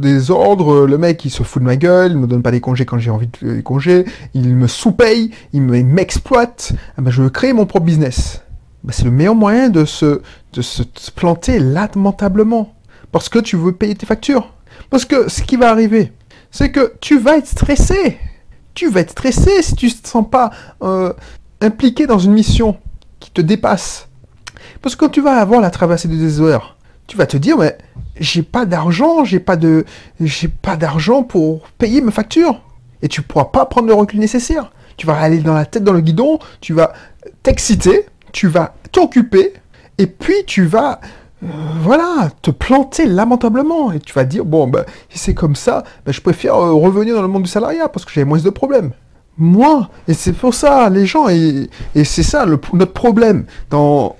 des 0.00 0.30
ordres, 0.30 0.86
le 0.86 0.98
mec, 0.98 1.24
il 1.24 1.30
se 1.30 1.42
fout 1.42 1.62
de 1.62 1.66
ma 1.66 1.76
gueule, 1.76 2.12
il 2.12 2.18
me 2.18 2.26
donne 2.26 2.42
pas 2.42 2.50
des 2.50 2.60
congés 2.60 2.86
quand 2.86 2.98
j'ai 2.98 3.10
envie 3.10 3.28
de 3.42 3.60
congés, 3.60 4.06
il 4.32 4.54
me 4.54 4.66
sous-paye, 4.66 5.30
il 5.52 5.62
m'exploite. 5.62 6.72
Ah 6.96 7.02
ben, 7.02 7.10
je 7.10 7.22
veux 7.22 7.30
créer 7.30 7.52
mon 7.52 7.66
propre 7.66 7.84
business. 7.84 8.42
Ben, 8.82 8.92
c'est 8.92 9.04
le 9.04 9.10
meilleur 9.10 9.34
moyen 9.34 9.68
de 9.68 9.84
se, 9.84 10.22
de 10.52 10.62
se 10.62 10.82
planter 11.14 11.58
lamentablement. 11.58 12.74
Parce 13.12 13.28
que 13.28 13.38
tu 13.38 13.56
veux 13.56 13.72
payer 13.72 13.94
tes 13.94 14.06
factures. 14.06 14.52
Parce 14.90 15.04
que 15.04 15.30
ce 15.30 15.42
qui 15.42 15.56
va 15.56 15.70
arriver, 15.70 16.12
c'est 16.50 16.72
que 16.72 16.94
tu 17.00 17.18
vas 17.18 17.36
être 17.36 17.46
stressé. 17.46 18.18
Tu 18.74 18.90
vas 18.90 19.00
être 19.00 19.10
stressé 19.10 19.62
si 19.62 19.76
tu 19.76 19.86
ne 19.86 19.90
te 19.90 20.08
sens 20.08 20.28
pas 20.28 20.50
euh, 20.82 21.12
impliqué 21.60 22.06
dans 22.06 22.18
une 22.18 22.32
mission 22.32 22.76
qui 23.20 23.30
te 23.30 23.40
dépasse. 23.40 24.08
Parce 24.82 24.96
que 24.96 25.04
quand 25.04 25.10
tu 25.10 25.20
vas 25.20 25.36
avoir 25.36 25.60
la 25.60 25.70
traversée 25.70 26.08
du 26.08 26.18
désert, 26.18 26.76
tu 27.06 27.16
vas 27.16 27.26
te 27.26 27.36
dire, 27.36 27.56
mais 27.56 27.76
j'ai 28.18 28.42
pas 28.42 28.66
d'argent, 28.66 29.24
j'ai 29.24 29.40
pas 29.40 29.56
de, 29.56 29.84
j'ai 30.20 30.48
pas 30.48 30.76
d'argent 30.76 31.22
pour 31.22 31.68
payer 31.78 32.00
mes 32.00 32.12
factures. 32.12 32.60
Et 33.02 33.08
tu 33.08 33.22
pourras 33.22 33.46
pas 33.46 33.66
prendre 33.66 33.88
le 33.88 33.94
recul 33.94 34.20
nécessaire. 34.20 34.72
Tu 34.96 35.06
vas 35.06 35.18
aller 35.18 35.38
dans 35.38 35.54
la 35.54 35.66
tête 35.66 35.84
dans 35.84 35.92
le 35.92 36.00
guidon, 36.00 36.38
tu 36.60 36.72
vas 36.72 36.92
t'exciter, 37.42 38.06
tu 38.32 38.48
vas 38.48 38.74
t'occuper, 38.92 39.54
et 39.98 40.06
puis 40.06 40.44
tu 40.46 40.64
vas 40.64 41.00
voilà, 41.82 42.30
te 42.42 42.50
planter 42.50 43.06
lamentablement. 43.06 43.92
Et 43.92 44.00
tu 44.00 44.12
vas 44.12 44.24
dire, 44.24 44.44
bon, 44.44 44.66
ben, 44.66 44.84
si 45.10 45.18
c'est 45.18 45.34
comme 45.34 45.56
ça, 45.56 45.84
ben, 46.04 46.12
je 46.12 46.20
préfère 46.20 46.56
euh, 46.56 46.72
revenir 46.72 47.14
dans 47.14 47.22
le 47.22 47.28
monde 47.28 47.42
du 47.42 47.50
salariat 47.50 47.88
parce 47.88 48.04
que 48.04 48.12
j'ai 48.12 48.24
moins 48.24 48.38
de 48.38 48.50
problèmes. 48.50 48.92
Moi, 49.36 49.88
et 50.06 50.14
c'est 50.14 50.32
pour 50.32 50.54
ça, 50.54 50.88
les 50.90 51.06
gens, 51.06 51.28
et, 51.28 51.68
c'est 52.04 52.22
ça 52.22 52.46
notre 52.46 52.92
problème 52.92 53.46
dans, 53.68 54.14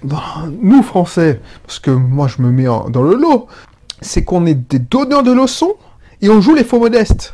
nous 0.60 0.82
Français, 0.82 1.40
parce 1.64 1.78
que 1.78 1.92
moi 1.92 2.26
je 2.26 2.42
me 2.42 2.50
mets 2.50 2.64
dans 2.64 3.02
le 3.02 3.14
lot, 3.14 3.46
c'est 4.00 4.24
qu'on 4.24 4.44
est 4.44 4.54
des 4.54 4.80
donneurs 4.80 5.22
de 5.22 5.30
leçons 5.30 5.74
et 6.20 6.28
on 6.30 6.40
joue 6.40 6.54
les 6.54 6.64
faux 6.64 6.80
modestes. 6.80 7.32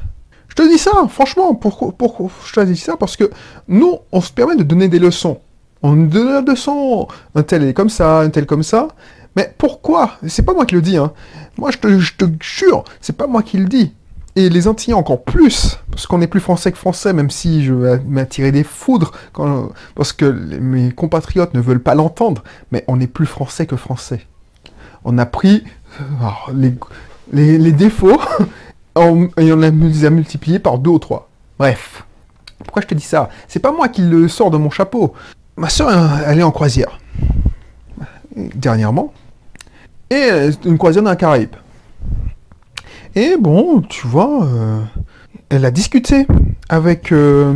Je 0.49 0.56
te 0.56 0.62
dis 0.68 0.76
ça, 0.76 0.90
franchement, 1.09 1.54
pourquoi, 1.54 1.92
pourquoi 1.97 2.28
je 2.44 2.52
te 2.52 2.61
dis 2.61 2.76
ça? 2.76 2.97
Parce 2.99 3.16
que 3.16 3.30
nous, 3.68 3.99
on 4.12 4.20
se 4.20 4.32
permet 4.32 4.56
de 4.56 4.62
donner 4.62 4.88
des 4.88 4.99
leçons. 4.99 5.40
On 5.82 5.97
donne 5.97 6.44
des 6.44 6.52
leçons, 6.52 7.09
un 7.35 7.42
tel 7.42 7.64
est 7.64 7.73
comme 7.73 7.88
ça, 7.88 8.20
un 8.20 8.28
tel 8.28 8.44
comme 8.44 8.62
ça, 8.62 8.88
mais 9.37 9.54
pourquoi? 9.58 10.12
C'est 10.26 10.44
pas 10.44 10.54
moi 10.54 10.66
qui 10.66 10.75
le 10.75 10.82
dis, 10.82 10.96
hein. 10.96 11.12
Moi, 11.56 11.70
je 11.70 11.78
te, 11.78 12.26
jure, 12.40 12.84
c'est 13.00 13.16
pas 13.16 13.26
moi 13.26 13.42
qui 13.42 13.58
le 13.58 13.66
dis. 13.66 13.94
et 14.37 14.49
les 14.49 14.68
Antillais 14.68 14.94
encore 14.94 15.25
plus, 15.25 15.78
parce 15.90 16.06
qu'on 16.06 16.20
est 16.20 16.26
plus 16.26 16.40
français 16.40 16.72
que 16.72 16.78
français, 16.78 17.12
même 17.12 17.30
si 17.30 17.64
je 17.64 17.75
vais 17.75 17.99
m'attirer 18.00 18.52
des 18.52 18.64
foudres, 18.64 19.12
parce 19.94 20.12
que 20.12 20.25
mes 20.25 20.92
compatriotes 20.92 21.54
ne 21.54 21.60
veulent 21.60 21.82
pas 21.82 21.94
l'entendre, 21.94 22.42
mais 22.72 22.84
on 22.88 23.00
est 23.00 23.06
plus 23.06 23.26
français 23.26 23.66
que 23.66 23.76
français. 23.76 24.26
On 25.04 25.18
a 25.18 25.26
pris 25.26 25.64
les, 26.52 27.58
les, 27.58 27.72
défauts 27.72 28.20
et 28.96 29.52
on 29.52 29.56
les 29.56 30.04
a 30.04 30.10
multipliés 30.10 30.58
par 30.58 30.78
deux 30.78 30.90
ou 30.90 30.99
trois. 30.99 31.28
Bref. 31.58 32.04
Pourquoi 32.64 32.82
je 32.82 32.87
te 32.87 32.94
dis 32.94 33.04
ça? 33.04 33.30
C'est 33.49 33.60
pas 33.60 33.72
moi 33.72 33.88
qui 33.88 34.02
le 34.02 34.28
sors 34.28 34.50
de 34.50 34.58
mon 34.58 34.70
chapeau. 34.70 35.14
Ma 35.56 35.68
soeur, 35.68 35.90
elle 36.26 36.38
est 36.38 36.42
en 36.42 36.50
croisière. 36.50 36.99
Dernièrement. 38.37 39.12
Et 40.10 40.28
une 40.64 40.78
croisière 40.78 41.02
dans 41.02 41.10
la 41.10 41.16
Caraïbe. 41.16 41.54
Et 43.14 43.37
bon, 43.38 43.80
tu 43.82 44.06
vois, 44.06 44.44
euh, 44.44 44.80
elle 45.49 45.64
a 45.64 45.70
discuté 45.70 46.26
avec... 46.68 47.12
Euh, 47.12 47.54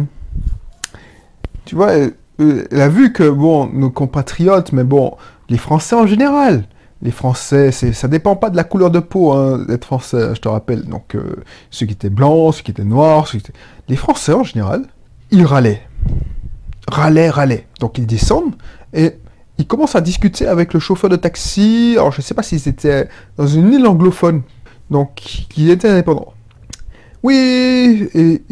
tu 1.64 1.74
vois, 1.76 1.92
elle, 1.92 2.80
a 2.80 2.88
vu 2.88 3.12
que, 3.12 3.28
bon, 3.28 3.66
nos 3.72 3.90
compatriotes, 3.90 4.72
mais 4.72 4.84
bon, 4.84 5.16
les 5.48 5.58
Français 5.58 5.94
en 5.94 6.06
général, 6.06 6.64
les 7.02 7.12
Français, 7.12 7.70
ça 7.70 8.08
dépend 8.08 8.34
pas 8.34 8.50
de 8.50 8.56
la 8.56 8.64
couleur 8.64 8.90
de 8.90 8.98
peau 8.98 9.32
hein, 9.32 9.64
d'être 9.66 9.84
Français, 9.84 10.34
je 10.34 10.40
te 10.40 10.48
rappelle. 10.48 10.84
Donc, 10.84 11.14
euh, 11.14 11.36
ceux 11.70 11.86
qui 11.86 11.92
étaient 11.92 12.10
blancs, 12.10 12.54
ceux 12.54 12.62
qui 12.62 12.70
étaient 12.72 12.84
noirs, 12.84 13.28
ceux 13.28 13.38
qui 13.38 13.48
étaient... 13.48 13.58
les 13.88 13.96
Français 13.96 14.32
en 14.32 14.42
général, 14.42 14.84
ils 15.30 15.46
râlaient. 15.46 15.82
Râlaient, 16.88 17.30
râlaient. 17.30 17.66
Donc, 17.80 17.98
ils 17.98 18.06
descendent 18.06 18.54
et 18.92 19.16
ils 19.58 19.66
commencent 19.66 19.94
à 19.94 20.00
discuter 20.00 20.46
avec 20.46 20.74
le 20.74 20.80
chauffeur 20.80 21.10
de 21.10 21.16
taxi. 21.16 21.94
Alors, 21.96 22.12
je 22.12 22.20
sais 22.20 22.34
pas 22.34 22.42
s'ils 22.42 22.68
étaient 22.68 23.08
dans 23.36 23.46
une 23.46 23.72
île 23.72 23.86
anglophone, 23.86 24.42
donc 24.90 25.14
qui 25.14 25.70
était 25.70 25.88
indépendant. 25.88 26.34
Oui, 27.22 28.06
et, 28.14 28.42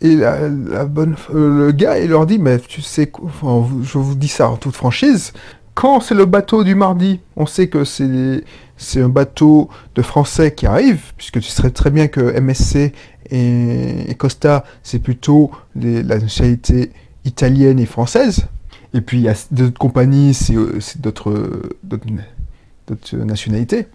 la, 0.00 0.86
bonne, 0.86 1.14
euh, 1.34 1.66
le 1.66 1.72
gars, 1.72 1.98
il 1.98 2.08
leur 2.08 2.24
dit, 2.24 2.38
mais 2.38 2.58
tu 2.58 2.80
sais, 2.80 3.12
je 3.12 3.98
vous 3.98 4.14
dis 4.14 4.28
ça 4.28 4.48
en 4.48 4.56
toute 4.56 4.74
franchise, 4.74 5.34
quand 5.74 6.00
c'est 6.00 6.14
le 6.14 6.24
bateau 6.24 6.64
du 6.64 6.74
mardi, 6.74 7.20
on 7.36 7.44
sait 7.44 7.68
que 7.68 7.84
c'est 7.84 9.00
un 9.00 9.08
bateau 9.10 9.68
de 9.94 10.00
Français 10.00 10.54
qui 10.54 10.66
arrive, 10.66 11.12
puisque 11.18 11.40
tu 11.40 11.48
sais 11.48 11.70
très 11.70 11.90
bien 11.90 12.08
que 12.08 12.40
MSC 12.40 12.94
et, 13.30 14.14
Costa, 14.16 14.64
c'est 14.82 14.98
plutôt 14.98 15.50
la 15.74 16.18
nationalité 16.18 16.92
italienne 17.26 17.78
et 17.78 17.86
française. 17.86 18.46
Et 18.94 19.00
puis 19.00 19.18
il 19.18 19.22
y 19.22 19.28
a 19.28 19.34
d'autres 19.50 19.78
compagnies, 19.78 20.34
c'est 20.34 21.00
d'autres 21.00 21.70
nationalités. 23.12 23.88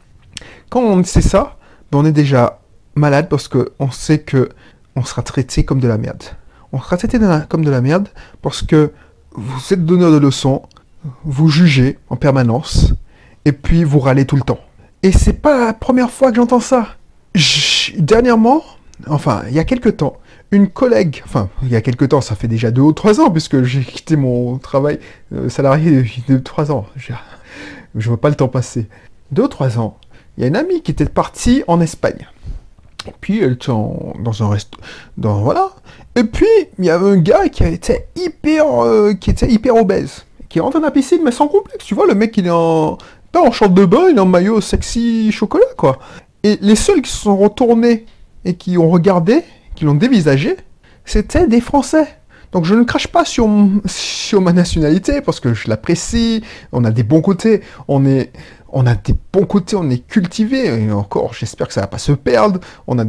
Quand 0.70 0.82
on 0.82 1.04
sait 1.04 1.22
ça, 1.22 1.58
ben, 1.92 2.00
on 2.00 2.06
est 2.06 2.12
déjà 2.12 2.60
malade 2.96 3.30
parce 3.30 3.48
qu'on 3.48 3.92
sait 3.92 4.20
que 4.20 4.50
on 4.96 5.04
sera 5.04 5.22
traité 5.22 5.64
comme 5.64 5.80
de 5.80 5.88
la 5.88 5.98
merde. 5.98 6.24
On 6.74 6.82
sera 6.82 6.98
traité 6.98 7.20
comme 7.48 7.64
de 7.64 7.72
la 7.72 7.82
merde 7.82 8.10
parce 8.42 8.62
que 8.62 8.92
vous 9.32 9.74
êtes 9.74 9.86
donneur 9.86 10.12
de 10.12 10.18
leçons, 10.18 10.64
vous 11.24 11.48
jugez 11.50 12.00
en 12.10 12.16
permanence, 12.16 12.94
et 13.46 13.52
puis 13.52 13.84
vous 13.84 14.00
râlez 14.00 14.26
tout 14.26 14.36
le 14.36 14.42
temps. 14.42 14.60
Et 15.04 15.12
c'est 15.12 15.34
pas 15.34 15.68
la 15.68 15.74
première 15.74 16.10
fois 16.10 16.32
que 16.32 16.38
j'entends 16.38 16.60
ça. 16.60 16.96
dernièrement, 17.98 18.64
enfin, 19.08 19.44
il 19.48 19.54
y 19.54 19.60
a 19.60 19.64
quelques 19.64 19.98
temps, 19.98 20.18
une 20.52 20.70
collègue, 20.70 21.22
enfin, 21.26 21.50
il 21.64 21.70
y 21.70 21.76
a 21.76 21.82
quelques 21.82 22.10
temps, 22.10 22.22
ça 22.22 22.36
fait 22.36 22.48
déjà 22.48 22.72
deux 22.72 22.82
ou 22.82 22.94
trois 22.94 23.20
ans, 23.20 23.30
puisque 23.30 23.64
j'ai 23.64 23.82
quitté 23.82 24.16
mon 24.16 24.58
travail 24.58 25.00
euh, 25.34 25.50
salarié 25.50 25.92
depuis 25.92 26.24
deux 26.28 26.36
ou 26.36 26.40
trois 26.40 26.72
ans. 26.72 26.86
Je, 26.96 27.14
je 27.96 28.08
vois 28.08 28.20
pas 28.20 28.30
le 28.30 28.36
temps 28.36 28.48
passer. 28.48 28.88
Deux 29.32 29.44
ou 29.44 29.48
trois 29.48 29.78
ans, 29.78 29.98
il 30.38 30.42
y 30.42 30.44
a 30.46 30.48
une 30.48 30.56
amie 30.56 30.82
qui 30.82 30.92
était 30.92 31.06
partie 31.06 31.64
en 31.68 31.82
Espagne. 31.82 32.28
Puis 33.22 33.42
elle 33.42 33.54
était 33.54 33.68
dans 33.72 34.44
un 34.44 34.50
resto, 34.50 34.78
dans 35.18 35.42
voilà. 35.42 35.70
Et 36.16 36.24
puis 36.24 36.46
il 36.78 36.86
y 36.86 36.90
avait 36.90 37.10
un 37.10 37.18
gars 37.18 37.48
qui 37.50 37.64
était 37.64 38.08
hyper, 38.16 38.84
euh, 38.84 39.14
qui 39.14 39.30
était 39.30 39.50
hyper 39.50 39.76
obèse, 39.76 40.26
qui 40.50 40.60
rentre 40.60 40.80
dans 40.80 40.86
la 40.86 40.92
piscine 40.92 41.22
mais 41.24 41.32
sans 41.32 41.48
complexe. 41.48 41.86
Tu 41.86 41.96
vois, 41.96 42.06
le 42.06 42.16
mec 42.16 42.36
il 42.38 42.48
est 42.48 42.52
en 42.52 42.98
pas 43.32 43.42
en 43.42 43.52
short 43.52 43.74
de 43.74 43.86
bain, 43.86 44.08
il 44.10 44.18
est 44.18 44.20
en 44.20 44.26
maillot 44.26 44.62
sexy 44.62 45.32
chocolat 45.32 45.66
quoi. 45.78 46.00
Et 46.44 46.58
les 46.62 46.76
seuls 46.76 47.02
qui 47.02 47.12
se 47.12 47.18
sont 47.18 47.38
retournés 47.38 48.06
et 48.46 48.56
qui 48.56 48.78
ont 48.78 48.90
regardé, 48.90 49.44
qui 49.78 49.86
l'ont 49.86 49.94
dévisagé, 49.94 50.58
c'était 51.06 51.46
des 51.46 51.62
Français. 51.62 52.08
Donc 52.52 52.66
je 52.66 52.74
ne 52.74 52.84
crache 52.84 53.08
pas 53.08 53.26
sur, 53.26 53.48
sur 53.86 54.42
ma 54.42 54.52
nationalité 54.52 55.22
parce 55.22 55.40
que 55.40 55.54
je 55.54 55.70
l'apprécie, 55.70 56.44
on 56.72 56.84
a 56.84 56.90
des 56.90 57.04
bons 57.04 57.22
côtés, 57.22 57.62
on 57.88 58.04
est, 58.06 58.32
on 58.70 58.88
a 58.88 58.96
des 58.96 59.14
bons 59.32 59.46
côtés, 59.46 59.76
on 59.76 59.88
est 59.90 60.06
cultivé, 60.08 60.66
et 60.66 60.92
encore, 60.92 61.34
j'espère 61.36 61.68
que 61.68 61.74
ça 61.74 61.82
va 61.82 61.88
pas 61.88 62.00
se 62.00 62.12
perdre. 62.12 62.60
On 62.88 62.98
a, 62.98 63.06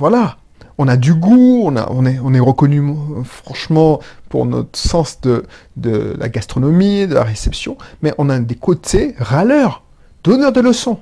voilà, 0.00 0.38
on 0.76 0.88
a 0.88 0.96
du 0.96 1.14
goût, 1.14 1.62
on, 1.64 1.76
a, 1.76 1.88
on, 1.90 2.04
est, 2.04 2.18
on 2.18 2.34
est 2.34 2.40
reconnu, 2.40 2.82
franchement, 3.24 4.00
pour 4.28 4.44
notre 4.44 4.76
sens 4.76 5.20
de, 5.20 5.44
de 5.76 6.16
la 6.18 6.28
gastronomie, 6.28 7.06
de 7.06 7.14
la 7.14 7.22
réception, 7.22 7.78
mais 8.02 8.12
on 8.18 8.28
a 8.28 8.40
des 8.40 8.56
côtés 8.56 9.14
râleurs, 9.18 9.84
donneurs 10.24 10.52
de 10.52 10.60
leçons. 10.60 10.98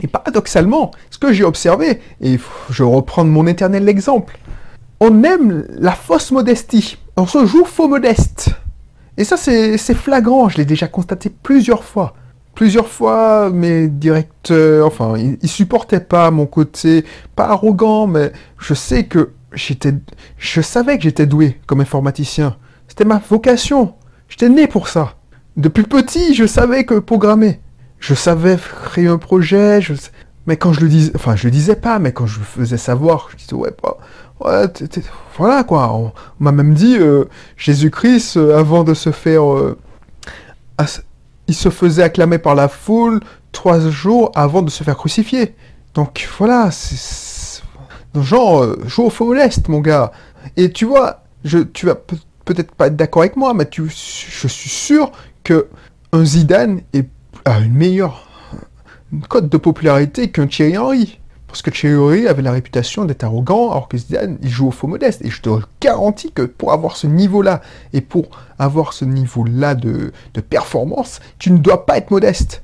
Et 0.00 0.06
paradoxalement, 0.06 0.90
ce 1.10 1.18
que 1.18 1.32
j'ai 1.32 1.44
observé, 1.44 2.00
et 2.20 2.38
je 2.70 2.82
reprends 2.82 3.24
mon 3.24 3.46
éternel 3.46 3.88
exemple, 3.88 4.38
on 5.00 5.22
aime 5.22 5.66
la 5.70 5.92
fausse 5.92 6.30
modestie. 6.30 6.96
On 7.16 7.26
se 7.26 7.44
joue 7.44 7.64
faux 7.64 7.88
modeste. 7.88 8.50
Et 9.18 9.24
ça, 9.24 9.36
c'est 9.36 9.76
flagrant, 9.94 10.48
je 10.48 10.56
l'ai 10.56 10.64
déjà 10.64 10.88
constaté 10.88 11.30
plusieurs 11.30 11.84
fois 11.84 12.14
plusieurs 12.54 12.88
fois 12.88 13.50
mes 13.50 13.88
directeurs, 13.88 14.86
enfin, 14.86 15.14
ils, 15.16 15.48
supportaient 15.48 16.00
pas 16.00 16.30
mon 16.30 16.46
côté, 16.46 17.04
pas 17.34 17.48
arrogant, 17.48 18.06
mais 18.06 18.32
je 18.58 18.74
sais 18.74 19.04
que 19.04 19.30
j'étais, 19.52 19.94
je 20.38 20.60
savais 20.60 20.96
que 20.96 21.04
j'étais 21.04 21.26
doué 21.26 21.60
comme 21.66 21.80
informaticien. 21.80 22.56
C'était 22.88 23.04
ma 23.04 23.22
vocation. 23.28 23.94
J'étais 24.28 24.48
né 24.48 24.66
pour 24.66 24.88
ça. 24.88 25.14
Depuis 25.56 25.84
petit, 25.84 26.34
je 26.34 26.46
savais 26.46 26.84
que 26.84 26.98
programmer. 26.98 27.60
Je 28.02 28.14
savais 28.14 28.56
créer 28.56 29.06
un 29.06 29.16
projet, 29.16 29.80
je... 29.80 29.94
mais 30.46 30.56
quand 30.56 30.72
je 30.72 30.80
le 30.80 30.88
disais, 30.88 31.12
enfin, 31.14 31.36
je 31.36 31.44
le 31.44 31.52
disais 31.52 31.76
pas, 31.76 32.00
mais 32.00 32.10
quand 32.12 32.26
je 32.26 32.40
le 32.40 32.44
faisais 32.44 32.76
savoir, 32.76 33.28
je 33.30 33.36
disais, 33.36 33.54
ouais, 33.54 33.70
ouais, 34.40 34.66
voilà, 35.38 35.62
quoi. 35.62 35.94
On, 35.94 36.12
m'a 36.40 36.50
même 36.50 36.74
dit, 36.74 36.96
euh, 36.98 37.26
Jésus-Christ, 37.56 38.38
euh, 38.38 38.58
avant 38.58 38.82
de 38.82 38.92
se 38.92 39.12
faire, 39.12 39.48
euh, 39.52 39.78
il 41.46 41.54
se 41.54 41.70
faisait 41.70 42.02
acclamer 42.02 42.38
par 42.38 42.56
la 42.56 42.66
foule 42.66 43.20
trois 43.52 43.78
jours 43.78 44.32
avant 44.34 44.62
de 44.62 44.70
se 44.70 44.82
faire 44.82 44.96
crucifier. 44.96 45.54
Donc 45.94 46.28
voilà, 46.38 46.72
c'est 46.72 47.62
genre 48.20 48.66
joue 48.84 49.04
au 49.04 49.10
faux 49.10 49.26
moleste, 49.26 49.68
mon 49.68 49.78
gars. 49.78 50.10
Et 50.56 50.72
tu 50.72 50.86
vois, 50.86 51.22
je, 51.44 51.58
tu 51.58 51.86
vas 51.86 51.94
peut-être 51.94 52.74
pas 52.74 52.88
être 52.88 52.96
d'accord 52.96 53.22
avec 53.22 53.36
moi, 53.36 53.54
mais 53.54 53.68
tu, 53.68 53.84
je 53.88 54.48
suis 54.48 54.70
sûr 54.70 55.12
que 55.44 55.68
un 56.12 56.24
Zidane 56.24 56.80
est, 56.92 57.08
a 57.44 57.60
une 57.60 57.74
meilleure 57.74 58.28
cote 59.28 59.48
de 59.48 59.56
popularité 59.56 60.30
qu'un 60.30 60.46
Thierry 60.46 60.78
Henry. 60.78 61.18
Parce 61.46 61.60
que 61.60 61.70
Thierry 61.70 62.28
avait 62.28 62.40
la 62.40 62.52
réputation 62.52 63.04
d'être 63.04 63.24
arrogant, 63.24 63.70
alors 63.70 63.86
que 63.86 63.98
Zidane, 63.98 64.38
il 64.40 64.48
joue 64.48 64.68
au 64.68 64.70
faux 64.70 64.86
modeste. 64.86 65.22
Et 65.22 65.28
je 65.28 65.42
te 65.42 65.50
garantis 65.82 66.32
que 66.32 66.42
pour 66.42 66.72
avoir 66.72 66.96
ce 66.96 67.06
niveau-là, 67.06 67.60
et 67.92 68.00
pour 68.00 68.30
avoir 68.58 68.94
ce 68.94 69.04
niveau-là 69.04 69.74
de, 69.74 70.12
performance, 70.48 71.20
tu 71.38 71.50
ne 71.52 71.58
dois 71.58 71.84
pas 71.84 71.98
être 71.98 72.10
modeste. 72.10 72.62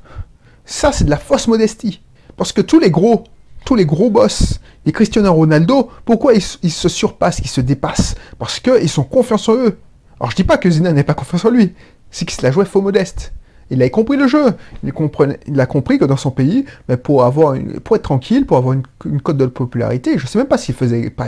Ça, 0.65 0.91
c'est 0.91 1.05
de 1.05 1.11
la 1.11 1.19
fausse 1.19 1.49
modestie. 1.49 2.01
Parce 2.39 2.53
que 2.53 2.63
tous 2.63 2.81
les 2.81 2.91
gros, 2.91 3.25
tous 3.67 3.75
les 3.75 3.85
gros 3.85 4.09
boss, 4.09 4.59
les 4.87 4.93
Cristiano 4.93 5.31
Ronaldo, 5.35 5.91
pourquoi 6.07 6.33
ils, 6.33 6.41
se 6.41 6.89
surpassent, 6.89 7.41
ils 7.41 7.49
se 7.49 7.61
dépassent? 7.61 8.15
Parce 8.39 8.59
qu'ils 8.59 8.89
sont 8.89 9.05
confiants 9.05 9.37
en 9.49 9.57
eux. 9.57 9.79
Alors 10.19 10.31
je 10.31 10.37
dis 10.37 10.45
pas 10.45 10.57
que 10.57 10.71
Zidane 10.71 10.95
n'est 10.95 11.05
pas 11.05 11.15
confiance 11.15 11.45
en 11.45 11.51
lui, 11.51 11.75
c'est 12.11 12.25
qu'il 12.25 12.37
se 12.39 12.43
la 12.43 12.51
jouait 12.51 12.65
faux 12.65 12.81
modeste. 12.81 13.33
Il 13.71 13.83
a 13.83 13.91
compris 13.91 14.17
le 14.17 14.27
jeu. 14.27 14.55
Il, 14.83 15.61
a 15.61 15.67
compris 15.67 15.99
que 15.99 16.05
dans 16.05 16.17
son 16.17 16.31
pays, 16.31 16.65
mais 16.89 16.97
pour, 16.97 17.25
avoir 17.25 17.57
pour 17.85 17.97
être 17.97 18.03
tranquille, 18.03 18.47
pour 18.47 18.57
avoir 18.57 18.75
une, 18.75 19.21
cote 19.21 19.37
de 19.37 19.47
popularité, 19.47 20.19
je 20.19 20.25
ne 20.25 20.29
sais 20.29 20.39
même 20.39 20.49
pas 20.49 20.59
s'il 20.59 20.75
faisait 20.75 21.11
pas. 21.11 21.27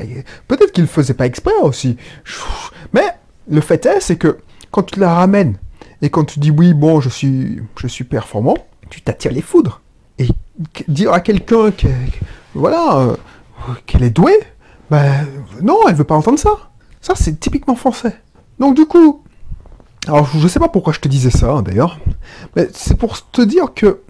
Peut-être 0.49 0.73
qu'il 0.73 0.85
ne 0.85 0.89
faisait 0.89 1.15
pas 1.15 1.27
exprès 1.27 1.53
aussi. 1.63 1.97
Mais 2.93 3.05
le 3.49 3.61
fait 3.61 3.85
est, 3.87 4.01
c'est 4.01 4.17
que 4.17 4.39
quand 4.71 4.85
tu 4.85 5.01
la 5.01 5.15
ramènes 5.15 5.57
et 6.03 6.09
quand 6.09 6.25
tu 6.25 6.41
dis 6.41 6.51
oui, 6.51 6.73
bon, 6.73 7.01
je 7.01 7.09
suis, 7.09 7.61
je 7.77 8.03
performant, 8.05 8.57
tu 8.89 9.03
t'attires 9.03 9.33
les 9.33 9.43
foudres. 9.43 9.83
Et 10.19 10.29
dire 10.89 11.13
à 11.13 11.21
quelqu'un 11.21 11.71
que, 11.71 11.89
voilà, 12.55 12.99
euh, 12.99 13.17
qu'elle 13.87 14.03
est 14.03 14.11
douée, 14.11 14.39
ben 14.91 15.27
non, 15.63 15.79
elle 15.89 15.95
veut 15.95 16.05
pas 16.05 16.17
entendre 16.17 16.39
ça. 16.39 16.51
Ça, 17.01 17.15
c'est 17.17 17.39
typiquement 17.39 17.75
français. 17.75 18.17
Donc 18.59 18.77
du 18.77 18.87
coup, 18.87 19.23
alors, 20.07 20.29
je 20.39 20.49
sais 20.49 20.59
pas 20.59 20.69
pourquoi 20.69 20.93
je 20.93 21.01
te 21.01 21.09
disais 21.09 21.31
ça, 21.31 21.53
hein, 21.53 21.63
d'ailleurs, 21.63 21.99
mais 22.57 22.69
c'est 22.73 22.97
pour 22.97 23.31
te 23.31 23.43
dire 23.43 23.75
que 23.75 24.01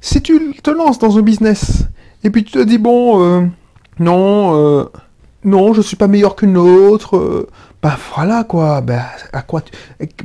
si 0.00 0.22
tu 0.22 0.54
te 0.62 0.70
lances 0.70 0.98
dans 0.98 1.18
un 1.18 1.22
business 1.22 1.84
et 2.22 2.30
puis 2.30 2.44
tu 2.44 2.52
te 2.52 2.62
dis, 2.62 2.78
bon, 2.78 3.22
euh, 3.22 3.46
non, 3.98 4.56
euh, 4.56 4.84
non, 5.44 5.72
je 5.74 5.82
suis 5.82 5.96
pas 5.96 6.06
meilleur 6.06 6.36
qu'une 6.36 6.56
autre, 6.56 7.48
bah 7.82 7.96
voilà 8.14 8.44
quoi, 8.44 8.82
bah, 8.82 9.06
à 9.32 9.42
quoi 9.42 9.62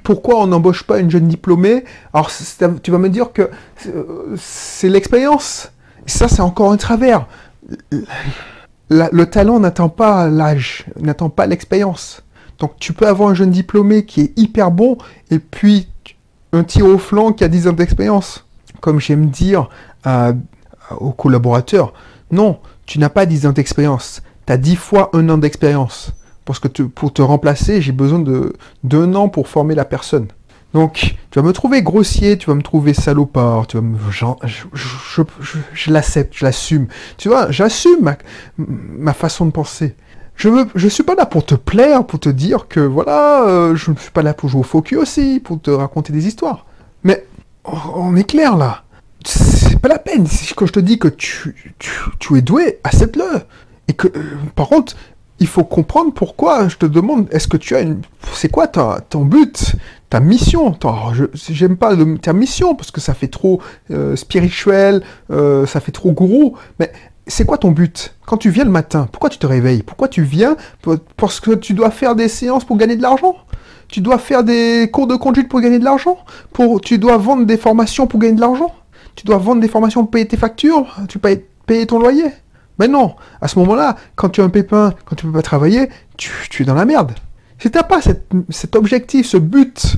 pourquoi 0.03 0.41
on 0.41 0.47
n'embauche 0.47 0.83
pas 0.83 0.99
une 0.99 1.09
jeune 1.09 1.27
diplômée? 1.27 1.85
Alors, 2.13 2.29
tu 2.83 2.91
vas 2.91 2.97
me 2.97 3.09
dire 3.09 3.31
que 3.31 3.49
c'est 4.37 4.89
l'expérience. 4.89 5.71
Ça, 6.05 6.27
c'est 6.27 6.41
encore 6.41 6.71
un 6.71 6.77
travers. 6.77 7.27
le 8.89 9.23
talent 9.25 9.59
n'attend 9.59 9.89
pas 9.89 10.29
l'âge, 10.29 10.85
n'attend 10.99 11.29
pas 11.29 11.47
l'expérience. 11.47 12.24
Donc 12.59 12.73
tu 12.79 12.93
peux 12.93 13.07
avoir 13.07 13.29
un 13.29 13.33
jeune 13.33 13.51
diplômé 13.51 14.05
qui 14.05 14.21
est 14.21 14.39
hyper 14.39 14.71
bon 14.71 14.97
et 15.31 15.39
puis 15.39 15.87
un 16.53 16.63
tir 16.63 16.85
au 16.85 16.97
flanc 16.97 17.33
qui 17.33 17.43
a 17.43 17.47
10 17.47 17.67
ans 17.67 17.73
d'expérience. 17.73 18.45
Comme 18.81 18.99
j'aime 18.99 19.29
dire 19.29 19.69
aux 20.99 21.11
collaborateurs, 21.11 21.93
non, 22.31 22.59
tu 22.85 22.99
n'as 22.99 23.09
pas 23.09 23.25
10 23.25 23.47
ans 23.47 23.51
d'expérience, 23.51 24.21
tu 24.45 24.53
as 24.53 24.57
10 24.57 24.75
fois 24.75 25.09
un 25.13 25.27
an 25.29 25.37
d'expérience. 25.37 26.11
Parce 26.45 26.59
que 26.59 26.67
pour 26.67 27.11
te 27.11 27.23
remplacer, 27.23 27.81
j'ai 27.81 27.91
besoin 27.91 28.23
d'un 28.83 29.15
an 29.15 29.29
pour 29.29 29.47
former 29.47 29.73
la 29.73 29.85
personne. 29.85 30.27
Donc, 30.75 31.15
tu 31.31 31.39
vas 31.39 31.41
me 31.41 31.53
trouver 31.53 31.81
grossier, 31.81 32.37
tu 32.37 32.47
vas 32.47 32.53
me 32.53 32.61
trouver 32.61 32.93
salopard, 32.93 33.65
tu 33.65 33.77
vas 33.77 33.81
me... 33.81 33.97
je, 34.11 35.91
l'accepte, 35.91 36.33
je 36.35 36.43
l'assume. 36.43 36.87
Tu 37.17 37.29
vois, 37.29 37.49
j'assume 37.49 38.15
ma, 38.57 39.13
façon 39.13 39.45
de 39.45 39.51
penser. 39.51 39.95
Je 40.35 40.49
veux, 40.49 40.65
je 40.75 40.87
suis 40.87 41.03
pas 41.03 41.15
là 41.15 41.25
pour 41.25 41.45
te 41.45 41.55
plaire, 41.55 42.05
pour 42.05 42.19
te 42.19 42.29
dire 42.29 42.67
que 42.67 42.81
voilà, 42.81 43.43
euh, 43.43 43.75
je 43.75 43.91
ne 43.91 43.95
suis 43.95 44.11
pas 44.11 44.21
là 44.21 44.33
pour 44.33 44.49
jouer 44.49 44.61
au 44.61 44.63
focus 44.63 44.97
aussi, 44.97 45.39
pour 45.39 45.61
te 45.61 45.71
raconter 45.71 46.11
des 46.11 46.27
histoires. 46.27 46.65
Mais 47.03 47.25
on 47.63 48.15
est 48.15 48.25
clair 48.25 48.57
là. 48.57 48.83
C'est 49.25 49.79
pas 49.79 49.87
la 49.87 49.97
peine. 49.97 50.27
Quand 50.55 50.65
je 50.65 50.73
te 50.73 50.79
dis 50.79 50.99
que 50.99 51.07
tu, 51.07 51.55
es 52.35 52.41
doué, 52.41 52.79
accepte-le. 52.83 53.41
Et 53.87 53.93
que, 53.93 54.07
euh, 54.07 54.35
par 54.55 54.67
contre, 54.67 54.95
il 55.39 55.47
faut 55.47 55.63
comprendre 55.63 56.13
pourquoi 56.13 56.67
je 56.67 56.77
te 56.77 56.85
demande, 56.85 57.27
est-ce 57.31 57.47
que 57.47 57.57
tu 57.57 57.75
as 57.75 57.81
une... 57.81 58.01
C'est 58.33 58.49
quoi 58.49 58.67
ta, 58.67 59.01
ton 59.09 59.25
but 59.25 59.75
Ta 60.09 60.19
mission? 60.19 60.77
J'aime 61.33 61.77
pas 61.77 61.95
ta 62.21 62.33
mission 62.33 62.75
parce 62.75 62.91
que 62.91 63.01
ça 63.01 63.13
fait 63.13 63.27
trop 63.27 63.61
euh, 63.91 64.15
spirituel, 64.15 65.01
ça 65.29 65.79
fait 65.79 65.91
trop 65.91 66.11
gourou. 66.11 66.57
Mais 66.79 66.91
c'est 67.27 67.45
quoi 67.45 67.57
ton 67.57 67.71
but? 67.71 68.15
Quand 68.25 68.37
tu 68.37 68.49
viens 68.49 68.65
le 68.65 68.71
matin, 68.71 69.07
pourquoi 69.11 69.29
tu 69.29 69.39
te 69.39 69.47
réveilles? 69.47 69.83
Pourquoi 69.83 70.07
tu 70.07 70.21
viens 70.21 70.55
Parce 71.17 71.39
que 71.39 71.51
tu 71.51 71.73
dois 71.73 71.91
faire 71.91 72.15
des 72.15 72.27
séances 72.27 72.65
pour 72.65 72.77
gagner 72.77 72.95
de 72.95 73.01
l'argent? 73.01 73.35
Tu 73.87 74.01
dois 74.01 74.17
faire 74.17 74.43
des 74.43 74.89
cours 74.91 75.07
de 75.07 75.15
conduite 75.15 75.49
pour 75.49 75.61
gagner 75.61 75.79
de 75.79 75.83
l'argent? 75.83 76.17
Tu 76.83 76.97
dois 76.97 77.17
vendre 77.17 77.45
des 77.45 77.57
formations 77.57 78.07
pour 78.07 78.19
gagner 78.19 78.35
de 78.35 78.41
l'argent? 78.41 78.73
Tu 79.15 79.25
dois 79.25 79.37
vendre 79.37 79.61
des 79.61 79.67
formations 79.67 80.01
pour 80.01 80.11
payer 80.11 80.27
tes 80.27 80.37
factures? 80.37 80.85
Tu 81.07 81.19
payes 81.19 81.43
payer 81.65 81.87
ton 81.87 81.99
loyer? 81.99 82.31
Mais 82.77 82.87
non, 82.87 83.15
à 83.41 83.47
ce 83.47 83.57
moment-là, 83.59 83.95
quand 84.15 84.29
tu 84.29 84.41
as 84.41 84.43
un 84.43 84.49
pépin, 84.49 84.93
quand 85.05 85.15
tu 85.15 85.25
peux 85.25 85.31
pas 85.31 85.41
travailler, 85.41 85.89
tu, 86.17 86.61
es 86.61 86.65
dans 86.65 86.73
la 86.73 86.85
merde. 86.85 87.13
Si 87.57 87.71
tu 87.71 87.77
n'as 87.77 87.83
pas 87.83 88.01
cet 88.01 88.75
objectif, 88.75 89.25
ce 89.25 89.37
but 89.37 89.97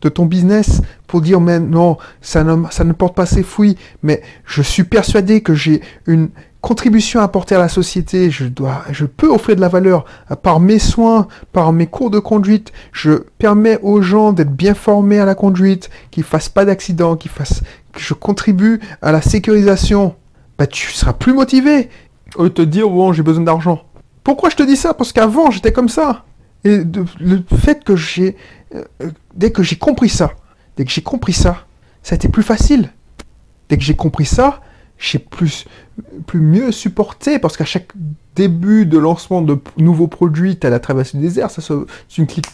de 0.00 0.08
ton 0.08 0.26
business 0.26 0.82
pour 1.06 1.20
dire 1.20 1.40
mais 1.40 1.58
non, 1.60 1.96
ça 2.20 2.44
ne, 2.44 2.68
ça 2.70 2.84
ne 2.84 2.92
porte 2.92 3.14
pas 3.14 3.26
ses 3.26 3.42
fruits, 3.42 3.76
mais 4.02 4.22
je 4.44 4.62
suis 4.62 4.84
persuadé 4.84 5.42
que 5.42 5.54
j'ai 5.54 5.80
une 6.06 6.28
contribution 6.64 7.20
à 7.20 7.24
apporter 7.24 7.54
à 7.54 7.58
la 7.58 7.68
société, 7.68 8.30
je 8.30 8.46
dois, 8.46 8.84
je 8.90 9.04
peux 9.04 9.28
offrir 9.28 9.54
de 9.54 9.60
la 9.60 9.68
valeur 9.68 10.06
par 10.42 10.60
mes 10.60 10.78
soins, 10.78 11.28
par 11.52 11.74
mes 11.74 11.86
cours 11.86 12.08
de 12.08 12.18
conduite, 12.18 12.72
je 12.90 13.12
permets 13.36 13.78
aux 13.82 14.00
gens 14.00 14.32
d'être 14.32 14.50
bien 14.50 14.72
formés 14.72 15.18
à 15.18 15.26
la 15.26 15.34
conduite, 15.34 15.90
qu'ils 16.10 16.24
fassent 16.24 16.48
pas 16.48 16.64
d'accident, 16.64 17.16
qu'ils 17.16 17.30
fassent, 17.30 17.62
que 17.92 18.00
je 18.00 18.14
contribue 18.14 18.80
à 19.02 19.12
la 19.12 19.20
sécurisation, 19.20 20.14
bah 20.56 20.66
tu 20.66 20.90
seras 20.90 21.12
plus 21.12 21.34
motivé 21.34 21.90
au 22.36 22.48
te 22.48 22.62
dire, 22.62 22.88
bon, 22.88 23.12
j'ai 23.12 23.22
besoin 23.22 23.44
d'argent. 23.44 23.82
Pourquoi 24.22 24.48
je 24.48 24.56
te 24.56 24.62
dis 24.62 24.76
ça? 24.76 24.94
Parce 24.94 25.12
qu'avant, 25.12 25.50
j'étais 25.50 25.72
comme 25.72 25.90
ça. 25.90 26.24
Et 26.64 26.82
le 27.20 27.44
fait 27.58 27.84
que 27.84 27.94
j'ai... 27.94 28.36
Euh, 28.74 29.10
dès 29.34 29.52
que 29.52 29.62
j'ai 29.62 29.76
compris 29.76 30.08
ça, 30.08 30.30
dès 30.78 30.86
que 30.86 30.90
j'ai 30.90 31.02
compris 31.02 31.34
ça, 31.34 31.66
ça 32.02 32.14
a 32.14 32.16
été 32.16 32.28
plus 32.28 32.42
facile. 32.42 32.90
Dès 33.68 33.76
que 33.76 33.84
j'ai 33.84 33.94
compris 33.94 34.24
ça, 34.24 34.60
j'ai 35.04 35.18
plus, 35.18 35.66
plus 36.26 36.40
mieux 36.40 36.72
supporté, 36.72 37.38
parce 37.38 37.56
qu'à 37.56 37.64
chaque 37.64 37.92
début 38.34 38.86
de 38.86 38.98
lancement 38.98 39.42
de 39.42 39.58
nouveaux 39.76 40.08
produits, 40.08 40.58
tu 40.58 40.66
as 40.66 40.70
la 40.70 40.80
traversée 40.80 41.18
du 41.18 41.22
désert, 41.24 41.50
ça 41.50 41.60
se, 41.60 41.86
tu 42.08 42.22
ne 42.22 42.26
cliques, 42.26 42.46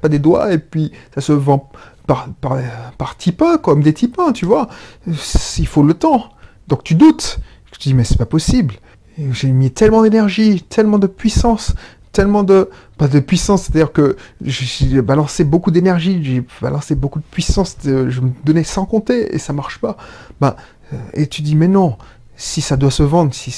pas 0.00 0.08
des 0.08 0.18
doigts, 0.18 0.52
et 0.52 0.58
puis 0.58 0.92
ça 1.14 1.20
se 1.20 1.32
vend 1.32 1.70
par, 2.06 2.28
par, 2.40 2.58
par 2.96 3.16
type 3.16 3.42
1, 3.42 3.58
comme 3.58 3.82
des 3.82 3.92
types 3.94 4.18
1, 4.18 4.32
tu 4.32 4.44
vois. 4.46 4.68
Il 5.06 5.66
faut 5.66 5.82
le 5.82 5.94
temps. 5.94 6.30
Donc 6.66 6.82
tu 6.82 6.94
doutes. 6.94 7.38
Je 7.72 7.78
te 7.78 7.82
dis, 7.84 7.94
mais 7.94 8.04
c'est 8.04 8.18
pas 8.18 8.26
possible. 8.26 8.74
J'ai 9.32 9.48
mis 9.48 9.70
tellement 9.70 10.02
d'énergie, 10.02 10.62
tellement 10.62 10.98
de 10.98 11.06
puissance, 11.06 11.74
tellement 12.12 12.42
de... 12.42 12.70
Pas 12.96 13.06
de 13.06 13.20
puissance, 13.20 13.62
c'est-à-dire 13.62 13.92
que 13.92 14.16
j'ai 14.42 15.00
balancé 15.02 15.44
beaucoup 15.44 15.70
d'énergie, 15.70 16.18
j'ai 16.24 16.44
balancé 16.60 16.96
beaucoup 16.96 17.20
de 17.20 17.24
puissance, 17.24 17.76
je 17.84 18.20
me 18.20 18.30
donnais 18.44 18.64
sans 18.64 18.86
compter 18.86 19.32
et 19.32 19.38
ça 19.38 19.52
marche 19.52 19.78
pas. 19.78 19.96
Bah, 20.40 20.56
et 21.14 21.26
tu 21.26 21.42
dis, 21.42 21.54
mais 21.54 21.68
non, 21.68 21.96
si 22.36 22.60
ça 22.60 22.76
doit 22.76 22.90
se 22.90 23.02
vendre, 23.02 23.34
si 23.34 23.54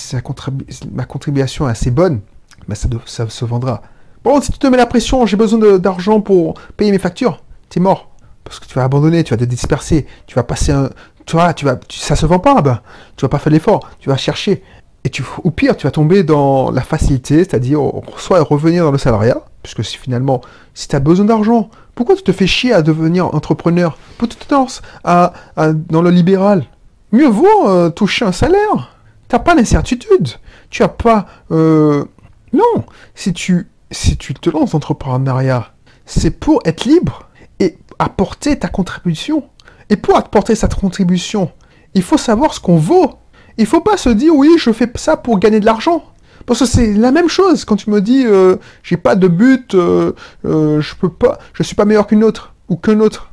ma 0.93 1.05
contribution 1.05 1.69
est 1.69 1.73
assez 1.73 1.91
bonne, 1.91 2.21
bah 2.69 2.75
ça, 2.75 2.89
ça 3.07 3.29
se 3.29 3.45
vendra. 3.45 3.83
Bon, 4.25 4.41
si 4.41 4.53
tu 4.53 4.59
te 4.59 4.67
mets 4.67 4.77
la 4.77 4.87
pression, 4.87 5.25
j'ai 5.27 5.37
besoin 5.37 5.79
d'argent 5.79 6.21
pour 6.21 6.55
payer 6.77 6.91
mes 6.91 6.99
factures, 6.99 7.43
t'es 7.69 7.81
mort. 7.81 8.11
Parce 8.45 8.59
que 8.59 8.67
tu 8.67 8.75
vas 8.75 8.85
abandonner, 8.85 9.23
tu 9.23 9.33
vas 9.33 9.39
te 9.39 9.45
disperser, 9.45 10.07
tu 10.27 10.35
vas 10.35 10.43
passer 10.43 10.73
un... 10.73 10.91
Tu 11.27 11.37
vois, 11.37 11.55
tu 11.55 11.65
vas, 11.65 11.79
ça 11.89 12.17
se 12.17 12.27
vend 12.27 12.41
pas, 12.41 12.61
bah, 12.61 12.83
tu 13.17 13.25
vas 13.25 13.29
pas 13.29 13.39
faire 13.39 13.53
l'effort, 13.53 13.89
tu 14.01 14.09
vas 14.09 14.17
chercher. 14.17 14.65
Et 15.05 15.11
tu, 15.11 15.23
ou 15.45 15.51
pire, 15.51 15.77
tu 15.77 15.87
vas 15.87 15.91
tomber 15.91 16.25
dans 16.25 16.71
la 16.71 16.81
facilité, 16.81 17.39
c'est-à-dire 17.39 17.81
soit 18.17 18.43
revenir 18.43 18.85
dans 18.85 18.91
le 18.91 18.99
salariat, 18.99 19.43
puisque 19.63 19.85
si 19.85 19.97
finalement, 19.97 20.41
si 20.75 20.89
tu 20.89 20.97
as 20.97 21.01
besoin 21.01 21.27
d'argent, 21.27 21.71
pourquoi 21.95 22.17
tu 22.17 22.23
te 22.23 22.33
fais 22.33 22.47
chier 22.47 22.73
à 22.73 22.83
devenir 22.83 23.33
entrepreneur? 23.35 23.97
Pourquoi 24.19 24.37
tu 24.37 24.45
te 24.45 24.53
lances 24.53 24.83
à, 25.05 25.33
dans 25.57 26.03
le 26.03 26.11
libéral? 26.11 26.65
Mieux 27.13 27.29
vaut 27.29 27.69
euh, 27.69 27.91
toucher 27.91 28.25
un 28.25 28.33
salaire. 28.33 28.97
Tu 29.29 29.35
n'as 29.35 29.41
pas 29.41 29.55
l'incertitude. 29.55 30.29
Tu 30.71 30.83
as 30.83 30.89
pas... 30.89 31.27
Euh, 31.51 32.05
non, 32.53 32.85
si 33.15 33.33
tu, 33.33 33.69
si 33.91 34.17
tu 34.17 34.35
te 34.35 34.51
lances 34.51 34.73
dans 34.73 34.79
l'entrepreneuriat, 34.79 35.73
c'est 36.07 36.31
pour 36.31 36.61
être 36.65 36.85
libre 36.85 37.29
et 37.59 37.79
apporter 37.99 38.59
ta 38.59 38.69
contribution. 38.69 39.45
Et 39.89 39.97
pour 39.97 40.17
apporter 40.17 40.55
cette 40.55 40.75
contribution, 40.75 41.51
il 41.95 42.03
faut 42.03 42.19
savoir 42.19 42.55
ce 42.55 42.61
qu'on 42.61 42.77
vaut. 42.77 43.15
Il 43.59 43.67
faut 43.67 43.81
pas 43.81 43.97
se 43.97 44.09
dire 44.09 44.35
oui, 44.35 44.51
je 44.59 44.73
fais 44.73 44.91
ça 44.95 45.17
pour 45.17 45.39
gagner 45.39 45.61
de 45.61 45.67
l'argent. 45.67 46.05
Parce 46.47 46.61
que 46.61 46.67
c'est 46.67 46.95
la 46.95 47.13
même 47.13 47.29
chose 47.29 47.65
quand 47.65 47.77
tu 47.77 47.91
me 47.91 48.01
dis 48.01 48.25
euh, 48.25 48.57
j'ai 48.83 48.97
pas 48.97 49.15
de 49.15 49.29
but, 49.29 49.73
je 49.73 50.95
peux 50.95 51.11
pas, 51.11 51.39
je 51.53 51.63
suis 51.63 51.77
pas 51.77 51.85
meilleur 51.85 52.07
qu'une 52.07 52.25
autre 52.25 52.55
ou 52.69 52.77
qu'un 52.77 53.01
autre. 53.01 53.31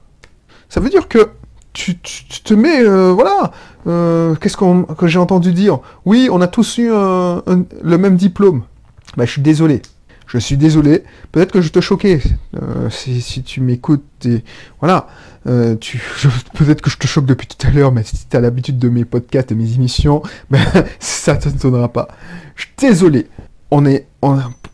Ça 0.68 0.80
veut 0.80 0.90
dire 0.90 1.08
que 1.08 1.30
tu, 1.78 2.44
te 2.44 2.54
mets, 2.54 2.84
voilà, 2.84 3.52
qu'est-ce 4.40 4.58
que 4.58 5.08
j'ai 5.08 5.20
entendu 5.20 5.54
dire? 5.54 5.80
Oui, 6.06 6.30
on 6.32 6.42
a 6.42 6.48
tous 6.48 6.78
eu 6.78 6.90
le 6.90 7.98
même 7.98 8.16
diplôme. 8.16 8.64
Bah, 9.16 9.26
je 9.26 9.32
suis 9.32 9.42
désolé. 9.42 9.82
Je 10.28 10.38
suis 10.38 10.58
désolé. 10.58 11.04
Peut-être 11.32 11.54
que 11.54 11.62
je 11.62 11.70
te 11.70 11.80
choquais 11.80 12.22
si, 12.90 13.22
si, 13.22 13.44
tu 13.44 13.62
m'écoutes. 13.62 14.04
Et... 14.26 14.44
Voilà. 14.80 15.08
Euh, 15.48 15.76
peut-être 16.56 16.82
que 16.82 16.90
je 16.90 16.98
te 16.98 17.08
choque 17.08 17.26
depuis 17.26 17.48
tout 17.48 17.66
à 17.66 17.72
l'heure, 17.72 17.92
mais 17.92 18.04
si 18.04 18.28
tu 18.28 18.36
as 18.36 18.42
l'habitude 18.42 18.78
de 18.78 18.90
mes 18.90 19.06
podcasts, 19.06 19.50
de 19.50 19.56
mes 19.56 19.74
émissions, 19.74 20.22
ben, 20.52 20.62
ça 21.00 21.36
ne 21.36 21.40
t'étonnera 21.40 21.90
pas. 21.90 22.08
Je 22.56 22.64
suis 22.64 22.74
désolé. 22.78 23.28
On 23.72 23.86
est 23.86 24.08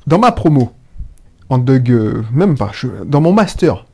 dans 0.07 0.19
ma 0.19 0.31
promo, 0.31 0.71
en 1.49 1.57
Doug, 1.57 1.89
euh, 1.91 2.23
même 2.31 2.57
pas, 2.57 2.71
dans 3.05 3.21
mon 3.21 3.33
master. 3.33 3.85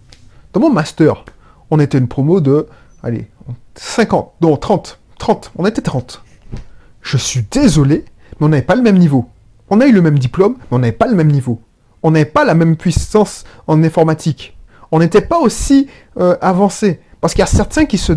Dans 0.53 0.59
mon 0.59 0.71
master, 0.71 1.25
on 1.69 1.79
était 1.79 1.97
une 1.97 2.07
promo 2.07 2.41
de, 2.41 2.67
allez, 3.03 3.27
50, 3.75 4.33
non, 4.41 4.57
30, 4.57 4.99
30, 5.17 5.51
on 5.57 5.65
était 5.65 5.81
30. 5.81 6.23
Je 7.01 7.17
suis 7.17 7.45
désolé, 7.49 8.05
mais 8.39 8.45
on 8.45 8.49
n'avait 8.49 8.63
pas 8.63 8.75
le 8.75 8.81
même 8.81 8.97
niveau. 8.97 9.29
On 9.69 9.81
a 9.81 9.85
eu 9.85 9.91
le 9.91 10.01
même 10.01 10.19
diplôme, 10.19 10.55
mais 10.59 10.77
on 10.77 10.79
n'avait 10.79 10.91
pas 10.91 11.07
le 11.07 11.15
même 11.15 11.31
niveau. 11.31 11.61
On 12.03 12.11
n'avait 12.11 12.25
pas 12.25 12.45
la 12.45 12.55
même 12.55 12.77
puissance 12.77 13.43
en 13.67 13.83
informatique 13.83 14.55
on 14.91 14.99
n'était 14.99 15.21
pas 15.21 15.39
aussi 15.39 15.87
euh, 16.17 16.35
avancé. 16.41 16.99
Parce 17.21 17.33
qu'il 17.33 17.41
y 17.41 17.43
a 17.43 17.47
certains 17.47 17.85
qui 17.85 17.97
se, 17.97 18.13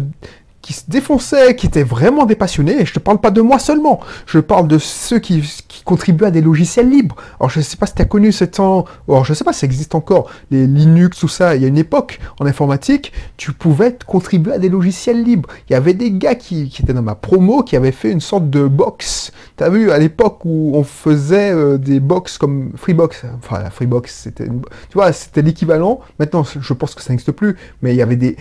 qui 0.62 0.72
se 0.72 0.84
défonçaient, 0.88 1.56
qui 1.56 1.66
étaient 1.66 1.82
vraiment 1.82 2.24
des 2.24 2.36
passionnés, 2.36 2.80
et 2.80 2.86
je 2.86 2.92
ne 2.92 2.94
te 2.94 2.98
parle 3.00 3.18
pas 3.18 3.30
de 3.30 3.40
moi 3.40 3.58
seulement, 3.58 4.00
je 4.26 4.38
parle 4.38 4.68
de 4.68 4.78
ceux 4.78 5.18
qui, 5.18 5.42
qui 5.68 5.82
contribuent 5.82 6.24
à 6.24 6.30
des 6.30 6.40
logiciels 6.40 6.88
libres. 6.88 7.16
Alors 7.38 7.50
je 7.50 7.58
ne 7.58 7.64
sais 7.64 7.76
pas 7.76 7.86
si 7.86 7.94
tu 7.94 8.06
connu 8.06 8.32
ce 8.32 8.44
temps, 8.44 8.84
alors 9.08 9.24
je 9.24 9.32
ne 9.32 9.34
sais 9.34 9.44
pas 9.44 9.52
si 9.52 9.60
ça 9.60 9.66
existe 9.66 9.94
encore, 9.94 10.30
les 10.50 10.66
Linux, 10.66 11.18
tout 11.18 11.28
ça, 11.28 11.56
il 11.56 11.62
y 11.62 11.64
a 11.64 11.68
une 11.68 11.78
époque 11.78 12.20
en 12.40 12.46
informatique, 12.46 13.12
tu 13.36 13.52
pouvais 13.52 13.96
contribuer 14.06 14.52
à 14.52 14.58
des 14.58 14.68
logiciels 14.68 15.22
libres. 15.22 15.48
Il 15.68 15.72
y 15.72 15.76
avait 15.76 15.94
des 15.94 16.12
gars 16.12 16.34
qui, 16.34 16.68
qui 16.68 16.82
étaient 16.82 16.92
dans 16.92 17.02
ma 17.02 17.14
promo 17.14 17.62
qui 17.62 17.76
avaient 17.76 17.92
fait 17.92 18.10
une 18.10 18.20
sorte 18.20 18.48
de 18.48 18.66
box. 18.66 19.32
Tu 19.56 19.64
as 19.64 19.68
vu, 19.68 19.90
à 19.90 19.98
l'époque 19.98 20.44
où 20.44 20.72
on 20.74 20.84
faisait 20.84 21.52
euh, 21.52 21.78
des 21.78 22.00
box 22.00 22.38
comme 22.38 22.72
Freebox, 22.76 23.24
enfin 23.36 23.60
la 23.62 23.70
Freebox, 23.70 24.22
c'était 24.24 24.46
tu 24.46 24.94
vois, 24.94 25.12
c'était 25.12 25.42
l'équivalent, 25.42 26.00
maintenant 26.18 26.44
je 26.44 26.72
pense 26.72 26.94
que 26.94 27.02
ça 27.02 27.12
n'existe 27.12 27.32
plus, 27.32 27.56
mais 27.82 27.92
il 27.92 27.96
y 27.96 28.02
avait 28.02 28.16
des 28.16 28.36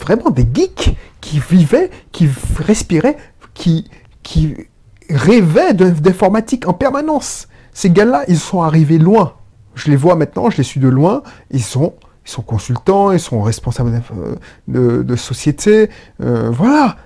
vraiment 0.00 0.30
des 0.30 0.46
geeks 0.52 0.96
qui 1.20 1.38
vivaient, 1.38 1.90
qui 2.10 2.28
respiraient, 2.58 3.16
qui, 3.54 3.90
qui 4.22 4.56
rêvaient 5.08 5.74
d'informatique 5.74 6.68
en 6.68 6.72
permanence. 6.72 7.48
Ces 7.72 7.90
gars-là, 7.90 8.24
ils 8.28 8.38
sont 8.38 8.62
arrivés 8.62 8.98
loin. 8.98 9.34
Je 9.74 9.90
les 9.90 9.96
vois 9.96 10.16
maintenant, 10.16 10.50
je 10.50 10.58
les 10.58 10.62
suis 10.62 10.80
de 10.80 10.88
loin. 10.88 11.22
Ils 11.50 11.62
sont, 11.62 11.94
ils 12.26 12.30
sont 12.30 12.42
consultants, 12.42 13.12
ils 13.12 13.20
sont 13.20 13.40
responsables 13.42 14.02
de, 14.68 15.02
de, 15.02 15.16
société. 15.16 15.88
Euh, 16.20 16.50
voilà. 16.50 16.96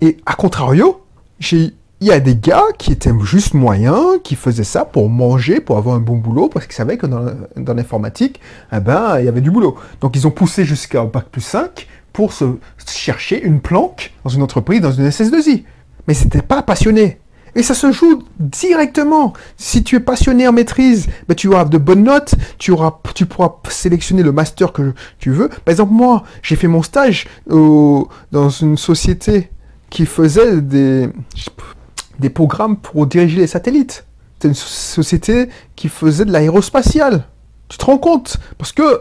Et 0.00 0.18
à 0.26 0.34
contrario, 0.34 1.04
j'ai 1.40 1.74
il 2.00 2.06
y 2.06 2.12
a 2.12 2.20
des 2.20 2.36
gars 2.36 2.64
qui 2.78 2.92
étaient 2.92 3.12
juste 3.24 3.54
moyens, 3.54 4.20
qui 4.22 4.36
faisaient 4.36 4.64
ça 4.64 4.84
pour 4.84 5.08
manger, 5.08 5.60
pour 5.60 5.78
avoir 5.78 5.96
un 5.96 6.00
bon 6.00 6.16
boulot, 6.16 6.48
parce 6.48 6.66
qu'ils 6.66 6.76
savaient 6.76 6.96
que 6.96 7.06
dans, 7.06 7.74
l'informatique, 7.74 8.40
eh 8.72 8.78
ben, 8.78 9.18
il 9.18 9.24
y 9.24 9.28
avait 9.28 9.40
du 9.40 9.50
boulot. 9.50 9.76
Donc 10.00 10.14
ils 10.14 10.26
ont 10.26 10.30
poussé 10.30 10.64
jusqu'à 10.64 11.04
bac 11.04 11.26
plus 11.30 11.40
5 11.40 11.88
pour 12.12 12.32
se 12.32 12.44
chercher 12.86 13.42
une 13.42 13.60
planque 13.60 14.12
dans 14.24 14.30
une 14.30 14.42
entreprise, 14.42 14.80
dans 14.80 14.92
une 14.92 15.08
SS2I. 15.08 15.64
Mais 16.06 16.14
c'était 16.14 16.42
pas 16.42 16.62
passionné. 16.62 17.18
Et 17.54 17.62
ça 17.62 17.74
se 17.74 17.90
joue 17.90 18.22
directement. 18.38 19.32
Si 19.56 19.82
tu 19.82 19.96
es 19.96 20.00
passionné 20.00 20.46
en 20.46 20.52
maîtrise, 20.52 21.08
ben 21.28 21.34
tu 21.34 21.48
auras 21.48 21.64
de 21.64 21.78
bonnes 21.78 22.04
notes, 22.04 22.34
tu, 22.58 22.70
auras, 22.70 23.00
tu 23.14 23.26
pourras 23.26 23.56
sélectionner 23.68 24.22
le 24.22 24.30
master 24.30 24.72
que 24.72 24.92
tu 25.18 25.30
veux. 25.30 25.48
Par 25.48 25.72
exemple, 25.72 25.92
moi, 25.92 26.22
j'ai 26.42 26.54
fait 26.54 26.68
mon 26.68 26.82
stage 26.82 27.26
au, 27.50 28.08
dans 28.30 28.50
une 28.50 28.76
société 28.76 29.50
qui 29.90 30.06
faisait 30.06 30.60
des, 30.60 31.08
des 32.18 32.30
programmes 32.30 32.76
pour 32.76 33.06
diriger 33.06 33.38
les 33.38 33.46
satellites. 33.46 34.04
C'était 34.34 34.48
une 34.48 34.54
société 34.54 35.48
qui 35.76 35.88
faisait 35.88 36.24
de 36.24 36.32
l'aérospatial. 36.32 37.24
Tu 37.68 37.76
te 37.76 37.84
rends 37.84 37.98
compte? 37.98 38.38
Parce 38.56 38.72
que 38.72 39.00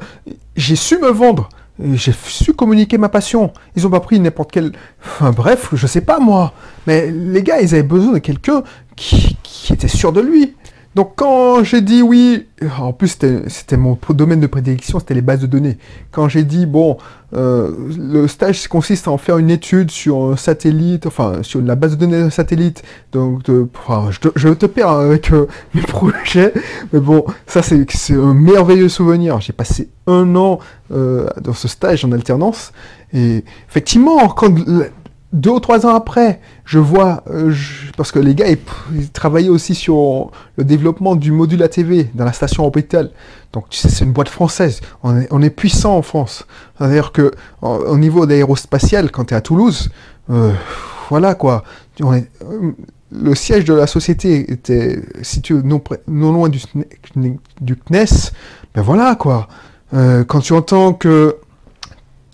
j'ai 0.56 0.75
su 0.75 0.97
me 0.97 1.10
vendre. 1.10 1.49
J'ai 1.93 2.12
su 2.12 2.53
communiquer 2.53 2.97
ma 2.97 3.08
passion. 3.08 3.53
Ils 3.75 3.86
ont 3.86 3.91
pas 3.91 3.99
pris 3.99 4.19
n'importe 4.19 4.51
quel... 4.51 4.71
Enfin, 5.06 5.32
bref, 5.32 5.69
je 5.73 5.86
sais 5.86 6.01
pas 6.01 6.19
moi. 6.19 6.53
Mais 6.88 7.12
les 7.12 7.43
gars, 7.43 7.62
ils 7.62 7.73
avaient 7.75 7.84
besoin 7.84 8.13
de 8.13 8.17
quelqu'un 8.17 8.63
qui, 8.95 9.38
qui 9.43 9.73
était 9.73 9.88
sûr 9.88 10.12
de 10.12 10.21
lui. 10.21 10.56
Donc 10.97 11.12
quand 11.15 11.63
j'ai 11.63 11.81
dit 11.81 12.01
oui, 12.01 12.47
en 12.79 12.91
plus 12.91 13.19
c'était 13.49 13.77
mon 13.77 13.99
domaine 14.10 14.39
de 14.39 14.47
prédilection, 14.47 14.97
c'était 14.97 15.13
les 15.13 15.21
bases 15.21 15.41
de 15.41 15.45
données. 15.45 15.77
Quand 16.10 16.27
j'ai 16.27 16.43
dit 16.43 16.65
bon, 16.65 16.97
euh, 17.36 17.71
le 17.95 18.27
stage 18.27 18.67
consiste 18.67 19.07
à 19.07 19.12
en 19.12 19.19
faire 19.19 19.38
une 19.38 19.51
étude 19.51 19.91
sur 19.91 20.23
un 20.23 20.38
satellite, 20.38 21.05
enfin 21.05 21.43
sur 21.43 21.62
la 21.62 21.75
base 21.75 21.91
de 21.91 21.97
données 21.97 22.19
d'un 22.19 22.31
satellite. 22.31 22.81
Donc 23.12 23.43
enfin, 23.75 24.10
je, 24.10 24.19
te, 24.21 24.29
je, 24.36 24.49
te, 24.49 24.65
perds 24.65 24.89
avec 24.89 25.31
euh, 25.31 25.45
mes 25.75 25.83
projets, 25.83 26.51
mais 26.91 26.99
bon, 26.99 27.25
ça 27.45 27.62
c'est 27.62 27.86
un 28.15 28.33
merveilleux 28.33 28.89
souvenir. 28.89 29.39
J'ai 29.39 29.53
passé 29.53 29.89
un 30.07 30.36
an 30.36 30.57
euh, 30.91 31.27
dans 31.39 31.53
ce 31.53 31.67
stage 31.67 32.05
en 32.05 32.12
alternance 32.12 32.71
et 33.13 33.43
effectivement 33.69 34.27
quand 34.29 34.51
deux 35.33 35.51
ou 35.51 35.59
trois 35.59 35.85
ans 35.85 35.93
après, 35.93 36.39
je 36.63 36.79
vois, 36.79 37.23
euh, 37.29 37.53
parce 37.97 38.11
que 38.11 38.19
les 38.19 38.33
gars, 38.33 38.47
ils, 38.49 39.09
travaillaient 39.11 39.49
aussi 39.49 39.75
sur 39.75 40.31
le 40.55 40.63
développement 40.63 41.15
du 41.15 41.31
module 41.31 41.61
ATV 41.63 42.09
dans 42.13 42.25
la 42.25 42.31
station 42.31 42.65
hôpital. 42.65 43.11
Donc, 43.51 43.69
tu 43.69 43.77
sais, 43.77 43.89
c'est 43.89 44.05
une 44.05 44.13
boîte 44.13 44.29
française. 44.29 44.79
On 45.03 45.19
est, 45.19 45.27
on 45.31 45.41
est 45.41 45.49
puissant 45.49 45.97
en 45.97 46.01
France. 46.01 46.45
C'est-à-dire 46.77 47.11
que, 47.11 47.31
au 47.61 47.97
niveau 47.97 48.25
d'aérospatial, 48.25 49.11
quand 49.11 49.25
tu 49.25 49.33
es 49.33 49.37
à 49.37 49.41
Toulouse, 49.41 49.89
euh, 50.29 50.53
voilà 51.09 51.35
quoi. 51.35 51.63
Euh, 52.01 52.21
le 53.11 53.35
siège 53.35 53.63
de 53.65 53.73
la 53.73 53.87
société 53.87 54.51
était 54.51 55.01
situé 55.21 55.55
non, 55.63 55.81
non 56.07 56.33
loin 56.33 56.49
du, 56.49 56.61
du 57.61 57.75
CNES. 57.75 58.31
Ben 58.75 58.81
voilà 58.81 59.15
quoi. 59.15 59.47
Euh, 59.93 60.23
quand 60.25 60.41
tu 60.41 60.53
entends 60.53 60.93
que 60.93 61.37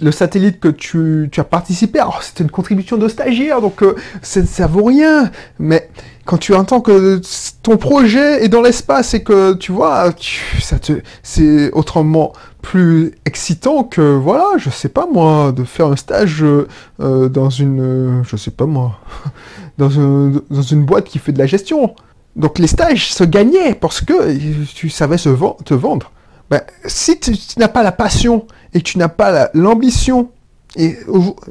le 0.02 0.12
satellite 0.12 0.60
que 0.60 0.70
tu, 0.70 1.30
as 1.38 1.44
participé, 1.44 2.00
alors 2.00 2.24
c'était 2.24 2.44
une 2.44 2.52
contribution 2.52 2.98
de 2.98 3.08
stagiaire, 3.08 3.62
donc 3.62 3.84
euh, 3.84 3.96
ça 4.22 4.68
vaut 4.68 4.84
rien. 4.84 5.32
Mais 5.60 5.90
quand 6.26 6.38
tu 6.38 6.54
entends 6.56 6.82
que 6.82 7.22
ton 7.62 7.78
projet 7.78 8.44
est 8.44 8.50
dans 8.50 8.62
l'espace 8.62 9.14
et 9.14 9.24
que 9.24 9.54
tu 9.54 9.72
vois, 9.72 10.12
ça 10.60 10.80
te, 10.80 10.94
c'est 11.22 11.72
autrement 11.72 12.34
plus 12.62 13.14
excitant 13.26 13.84
que 13.84 14.16
voilà, 14.16 14.46
je 14.58 14.70
sais 14.70 14.90
pas 14.90 15.06
moi, 15.12 15.52
de 15.52 15.64
faire 15.64 15.88
un 15.88 15.96
stage 15.96 16.44
euh, 16.44 17.30
dans 17.30 17.50
une, 17.50 18.24
je 18.26 18.36
sais 18.36 18.52
pas 18.52 18.66
moi, 18.66 19.00
dans, 19.78 19.90
une 19.90 20.86
boîte 20.86 21.06
qui 21.06 21.20
fait 21.20 21.34
de 21.34 21.40
la 21.40 21.46
gestion. 21.46 21.96
Donc 22.36 22.58
les 22.58 22.68
stages 22.68 23.14
se 23.14 23.24
gagnaient 23.24 23.76
parce 23.76 24.02
que 24.02 24.36
tu 24.74 24.90
savais 24.90 25.18
te 25.18 25.74
vendre. 25.74 26.12
Ben, 26.50 26.62
si 26.86 27.20
tu, 27.20 27.34
n'as 27.58 27.68
pas 27.68 27.84
la 27.84 27.92
passion 27.92 28.46
et 28.74 28.82
tu 28.82 28.98
n'as 28.98 29.10
pas 29.10 29.50
l'ambition, 29.54 30.30
et 30.76 30.98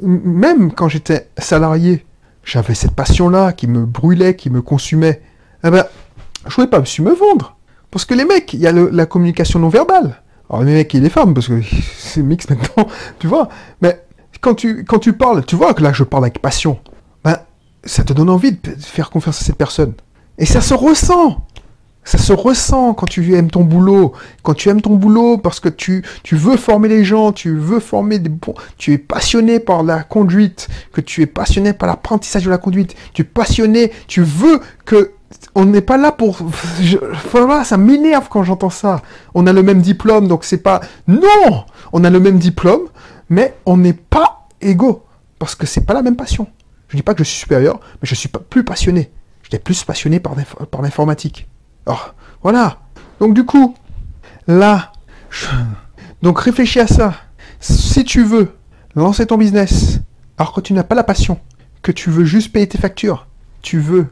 même 0.01 0.71
quand 0.73 0.89
j'étais 0.89 1.29
salarié, 1.37 2.05
j'avais 2.43 2.75
cette 2.75 2.91
passion-là 2.91 3.53
qui 3.53 3.67
me 3.67 3.85
brûlait, 3.85 4.35
qui 4.35 4.49
me 4.49 4.61
consumait, 4.61 5.21
eh 5.63 5.69
ben, 5.69 5.85
je 6.47 6.53
pouvais 6.53 6.67
pas 6.67 6.79
me 6.79 7.15
vendre. 7.15 7.57
Parce 7.89 8.05
que 8.05 8.13
les 8.13 8.25
mecs, 8.25 8.53
il 8.53 8.59
y 8.59 8.67
a 8.67 8.71
la 8.71 9.05
communication 9.05 9.59
non 9.59 9.69
verbale. 9.69 10.21
Alors 10.49 10.63
les 10.63 10.73
mecs 10.73 10.93
et 10.93 10.99
les 10.99 11.09
femmes, 11.09 11.33
parce 11.33 11.47
que 11.47 11.61
c'est 11.97 12.21
mix 12.21 12.49
maintenant, 12.49 12.87
tu 13.19 13.27
vois. 13.27 13.49
Mais 13.81 14.03
quand 14.41 14.55
tu, 14.55 14.83
quand 14.83 14.99
tu 14.99 15.13
parles, 15.13 15.45
tu 15.45 15.55
vois 15.55 15.73
que 15.73 15.81
là 15.81 15.93
je 15.93 16.03
parle 16.03 16.25
avec 16.25 16.41
passion. 16.41 16.79
Ben, 17.23 17.37
ça 17.83 18.03
te 18.03 18.13
donne 18.13 18.29
envie 18.29 18.51
de 18.51 18.57
faire 18.79 19.09
confiance 19.09 19.41
à 19.41 19.45
cette 19.45 19.57
personne. 19.57 19.93
Et 20.37 20.45
ça 20.45 20.61
se 20.61 20.73
ressent. 20.73 21.45
Ça 22.05 22.17
se 22.17 22.33
ressent 22.33 22.93
quand 22.93 23.05
tu 23.05 23.35
aimes 23.35 23.49
ton 23.49 23.63
boulot. 23.63 24.13
Quand 24.43 24.53
tu 24.53 24.69
aimes 24.69 24.81
ton 24.81 24.95
boulot 24.95 25.37
parce 25.37 25.59
que 25.59 25.69
tu, 25.69 26.03
veux 26.31 26.57
former 26.57 26.89
les 26.89 27.03
gens, 27.05 27.31
tu 27.31 27.55
veux 27.55 27.79
former 27.79 28.19
des 28.19 28.29
bons, 28.29 28.53
tu 28.77 28.93
es 28.93 28.97
passionné 28.97 29.59
par 29.59 29.83
la 29.83 30.03
conduite, 30.03 30.67
que 30.91 31.01
tu 31.01 31.21
es 31.21 31.25
passionné 31.25 31.73
par 31.73 31.87
l'apprentissage 31.87 32.43
de 32.43 32.49
la 32.49 32.57
conduite, 32.57 32.95
tu 33.13 33.21
es 33.21 33.25
passionné, 33.25 33.91
tu 34.07 34.21
veux 34.21 34.59
que 34.85 35.11
on 35.55 35.65
n'est 35.65 35.81
pas 35.81 35.97
là 35.97 36.11
pour. 36.11 36.37
voilà, 37.31 37.63
ça 37.63 37.77
m'énerve 37.77 38.27
quand 38.29 38.43
j'entends 38.43 38.69
ça. 38.69 39.01
On 39.33 39.47
a 39.47 39.53
le 39.53 39.63
même 39.63 39.81
diplôme, 39.81 40.27
donc 40.27 40.43
c'est 40.43 40.61
pas. 40.61 40.81
Non 41.07 41.65
On 41.91 42.03
a 42.03 42.09
le 42.09 42.19
même 42.19 42.37
diplôme, 42.37 42.83
mais 43.29 43.55
on 43.65 43.77
n'est 43.77 43.93
pas 43.93 44.47
égaux. 44.61 45.03
Parce 45.39 45.55
que 45.55 45.65
c'est 45.65 45.85
pas 45.85 45.93
la 45.93 46.01
même 46.01 46.15
passion. 46.15 46.47
Je 46.89 46.97
dis 46.97 47.03
pas 47.03 47.15
que 47.15 47.23
je 47.23 47.29
suis 47.29 47.39
supérieur, 47.39 47.79
mais 48.01 48.07
je 48.07 48.13
suis 48.13 48.29
pas 48.29 48.39
plus 48.39 48.63
passionné. 48.63 49.11
J'étais 49.41 49.59
plus 49.59 49.83
passionné 49.83 50.19
par 50.19 50.35
l'informatique. 50.81 51.47
Oh, 51.85 51.97
voilà. 52.41 52.79
Donc 53.19 53.33
du 53.33 53.45
coup, 53.45 53.75
là, 54.47 54.91
donc 56.21 56.39
réfléchis 56.39 56.79
à 56.79 56.87
ça. 56.87 57.13
Si 57.59 58.03
tu 58.03 58.23
veux 58.23 58.53
lancer 58.95 59.25
ton 59.25 59.37
business, 59.37 59.99
alors 60.37 60.53
que 60.53 60.61
tu 60.61 60.73
n'as 60.73 60.83
pas 60.83 60.95
la 60.95 61.03
passion, 61.03 61.39
que 61.81 61.91
tu 61.91 62.09
veux 62.09 62.25
juste 62.25 62.51
payer 62.51 62.67
tes 62.67 62.77
factures, 62.77 63.27
tu 63.61 63.79
veux, 63.79 64.07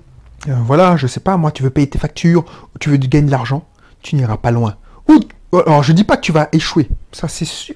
euh, 0.48 0.56
voilà, 0.66 0.98
je 0.98 1.08
sais 1.08 1.20
pas, 1.20 1.38
moi, 1.38 1.52
tu 1.52 1.64
veux 1.64 1.70
payer 1.70 1.90
tes 1.90 2.00
factures, 2.00 2.46
ou 2.74 2.80
tu 2.80 2.90
veux 2.90 2.98
gagner 2.98 3.28
de 3.28 3.32
l'argent, 3.32 3.66
tu 4.02 4.16
n'iras 4.16 4.38
pas 4.38 4.52
loin. 4.52 4.76
Ou, 5.10 5.20
alors 5.54 5.84
je 5.84 5.92
dis 5.92 6.06
pas 6.06 6.16
que 6.16 6.22
tu 6.22 6.32
vas 6.32 6.48
échouer, 6.54 6.88
ça 7.12 7.28
c'est 7.28 7.46
sûr. 7.46 7.76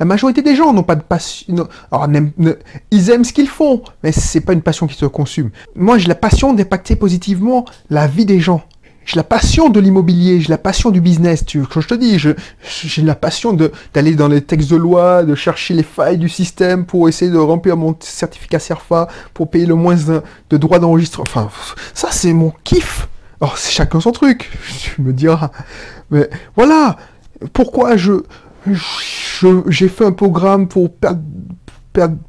La 0.00 0.06
majorité 0.06 0.40
des 0.40 0.56
gens 0.56 0.72
n'ont 0.72 0.82
pas 0.82 0.96
de 0.96 1.02
passion. 1.02 1.68
Alors, 1.90 2.08
ils 2.90 3.10
aiment 3.10 3.24
ce 3.24 3.32
qu'ils 3.34 3.48
font, 3.48 3.82
mais 4.02 4.12
c'est 4.12 4.40
pas 4.40 4.54
une 4.54 4.62
passion 4.62 4.86
qui 4.86 4.96
se 4.96 5.04
consume. 5.04 5.50
Moi, 5.76 5.98
j'ai 5.98 6.08
la 6.08 6.14
passion 6.14 6.54
d'impacter 6.54 6.96
positivement 6.96 7.66
la 7.90 8.06
vie 8.06 8.24
des 8.24 8.40
gens 8.40 8.62
j'ai 9.04 9.16
la 9.16 9.24
passion 9.24 9.68
de 9.68 9.80
l'immobilier, 9.80 10.40
j'ai 10.40 10.48
la 10.48 10.58
passion 10.58 10.90
du 10.90 11.00
business. 11.00 11.44
Tu, 11.44 11.62
je 11.74 11.86
te 11.86 11.94
dis, 11.94 12.18
j'ai 12.18 13.02
la 13.02 13.14
passion 13.14 13.56
d'aller 13.94 14.14
dans 14.14 14.28
les 14.28 14.42
textes 14.42 14.70
de 14.70 14.76
loi, 14.76 15.24
de 15.24 15.34
chercher 15.34 15.74
les 15.74 15.82
failles 15.82 16.18
du 16.18 16.28
système 16.28 16.86
pour 16.86 17.08
essayer 17.08 17.30
de 17.30 17.38
remplir 17.38 17.76
mon 17.76 17.96
certificat 18.00 18.58
CERFA, 18.58 19.08
pour 19.34 19.50
payer 19.50 19.66
le 19.66 19.74
moins 19.74 19.96
de, 20.50 20.56
droits 20.56 20.78
d'enregistrement. 20.78 21.24
Enfin, 21.28 21.50
ça 21.94 22.08
c'est 22.10 22.32
mon 22.32 22.52
kiff. 22.64 23.08
Alors 23.40 23.58
c'est 23.58 23.72
chacun 23.72 24.00
son 24.00 24.12
truc, 24.12 24.50
tu 24.80 25.02
me 25.02 25.12
diras. 25.12 25.50
Mais 26.10 26.30
voilà, 26.56 26.96
pourquoi 27.52 27.96
je 27.96 28.22
j'ai 29.66 29.88
fait 29.88 30.04
un 30.04 30.12
programme 30.12 30.68
pour 30.68 30.90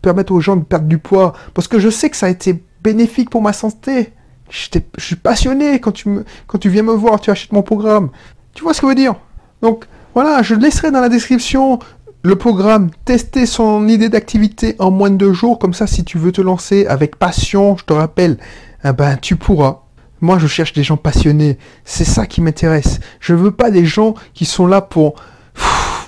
permettre 0.02 0.34
aux 0.34 0.42
gens 0.42 0.56
de 0.56 0.64
perdre 0.64 0.88
du 0.88 0.98
poids? 0.98 1.34
Parce 1.54 1.68
que 1.68 1.78
je 1.78 1.90
sais 1.90 2.10
que 2.10 2.18
ça 2.18 2.26
a 2.26 2.30
été 2.30 2.64
bénéfique 2.84 3.30
pour 3.30 3.44
ma 3.44 3.54
santé 3.54 4.14
je 4.54 5.04
suis 5.04 5.16
passionné 5.16 5.80
quand 5.80 5.92
tu, 5.92 6.70
viens 6.70 6.84
me 6.84 6.94
voir, 6.94 7.20
tu 7.20 7.32
achètes 7.32 7.52
mon 7.52 7.63
programme. 7.63 8.12
Tu 8.54 8.63
vois 8.63 8.74
ce 8.74 8.82
que 8.82 8.88
je 8.88 8.89
veux 8.89 8.96
dire? 8.96 9.16
Donc 9.63 9.86
voilà, 10.13 10.44
je 10.44 10.54
laisserai 10.54 10.92
dans 10.92 11.02
la 11.02 11.10
description 11.10 11.80
le 12.22 12.36
programme 12.36 12.92
Tester 13.04 13.48
son 13.48 13.88
idée 13.88 14.10
d'activité 14.10 14.76
en 14.78 14.92
moins 14.92 15.10
de 15.10 15.18
deux 15.18 15.34
jours. 15.34 15.58
Comme 15.58 15.74
ça, 15.74 15.88
si 15.88 16.04
tu 16.04 16.20
veux 16.20 16.32
te 16.32 16.42
lancer 16.42 16.86
avec 16.86 17.16
passion, 17.16 17.76
je 17.78 17.84
te 17.84 17.94
rappelle, 17.94 18.38
eh 18.86 18.94
ben, 18.94 19.18
tu 19.18 19.36
pourras. 19.36 19.80
Moi, 20.22 20.38
je 20.38 20.46
cherche 20.46 20.74
des 20.74 20.84
gens 20.84 20.98
passionnés. 20.98 21.58
C'est 21.84 22.06
ça 22.06 22.28
qui 22.28 22.39
m'intéresse. 22.39 23.00
Je 23.20 23.34
veux 23.34 23.52
pas 23.52 23.72
des 23.72 23.86
gens 23.86 24.13
qui 24.36 24.46
sont 24.46 24.68
là 24.68 24.82
pour... 24.82 25.16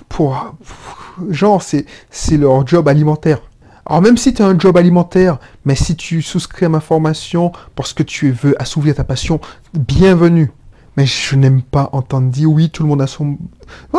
pour 0.07 0.55
genre, 1.29 1.63
c'est 1.63 2.37
leur 2.37 2.67
job 2.67 2.87
alimentaire. 2.87 3.41
Alors 3.87 4.01
même 4.01 4.17
si 4.17 4.33
tu 4.33 4.41
as 4.41 4.47
un 4.47 4.57
job 4.57 4.77
alimentaire, 4.77 5.37
mais 5.63 5.75
si 5.75 5.95
tu 5.95 6.23
souscris 6.23 6.65
à 6.65 6.69
ma 6.69 6.79
formation 6.79 7.51
parce 7.75 7.93
que 7.93 8.01
tu 8.01 8.31
veux 8.31 8.59
assouvir 8.59 8.95
ta 8.95 9.03
passion, 9.03 9.39
bienvenue. 9.75 10.51
Mais 10.97 11.05
je 11.05 11.35
n'aime 11.35 11.61
pas 11.61 11.89
entendre 11.91 12.31
dire 12.31 12.49
oui, 12.49 12.71
tout 12.71 12.81
le 12.81 12.89
monde 12.89 13.01
a 13.01 13.07
son... 13.07 13.37